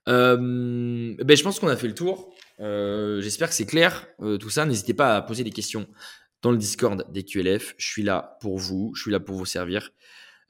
Euh, 0.08 0.38
ben, 0.38 1.38
je 1.38 1.44
pense 1.44 1.60
qu'on 1.60 1.68
a 1.68 1.76
fait 1.76 1.88
le 1.88 1.96
tour. 1.96 2.34
J'espère 2.60 3.50
que 3.50 3.56
c'est 3.56 3.66
clair 3.66 4.08
tout 4.40 4.50
ça. 4.50 4.66
N'hésitez 4.66 4.94
pas 4.94 5.16
à 5.16 5.22
poser 5.22 5.44
des 5.44 5.52
questions 5.52 5.88
dans 6.42 6.52
le 6.52 6.58
Discord 6.58 7.06
des 7.12 7.24
QLF. 7.24 7.76
Je 7.78 7.88
suis 7.88 8.04
là 8.04 8.38
pour 8.42 8.58
vous, 8.58 8.94
je 8.96 9.04
suis 9.04 9.12
là 9.12 9.20
pour 9.20 9.36
vous 9.36 9.46
servir. 9.46 9.92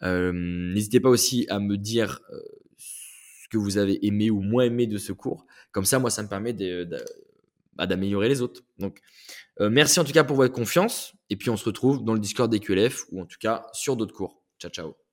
Euh, 0.03 0.32
n'hésitez 0.34 0.99
pas 0.99 1.10
aussi 1.10 1.45
à 1.49 1.60
me 1.60 1.77
dire 1.77 2.21
euh, 2.32 2.39
ce 2.77 3.49
que 3.49 3.58
vous 3.58 3.77
avez 3.77 4.05
aimé 4.05 4.29
ou 4.29 4.41
moins 4.41 4.63
aimé 4.63 4.88
de 4.88 4.97
ce 4.97 5.12
cours. 5.12 5.45
Comme 5.71 5.86
ça, 5.86 5.99
moi, 5.99 6.10
ça 6.10 6.23
me 6.23 6.27
permet 6.27 6.53
bah, 7.73 7.88
d'améliorer 7.88 8.29
les 8.29 8.41
autres. 8.41 8.62
Donc, 8.77 8.99
euh, 9.60 9.69
merci 9.69 9.99
en 9.99 10.03
tout 10.03 10.13
cas 10.13 10.23
pour 10.23 10.36
votre 10.36 10.53
confiance. 10.53 11.13
Et 11.29 11.36
puis, 11.36 11.49
on 11.49 11.58
se 11.58 11.65
retrouve 11.65 12.03
dans 12.03 12.13
le 12.13 12.19
Discord 12.19 12.51
des 12.51 12.60
QLF 12.60 13.05
ou 13.12 13.21
en 13.21 13.25
tout 13.25 13.38
cas 13.39 13.67
sur 13.73 13.95
d'autres 13.95 14.15
cours. 14.15 14.41
Ciao, 14.60 14.71
ciao. 14.71 15.09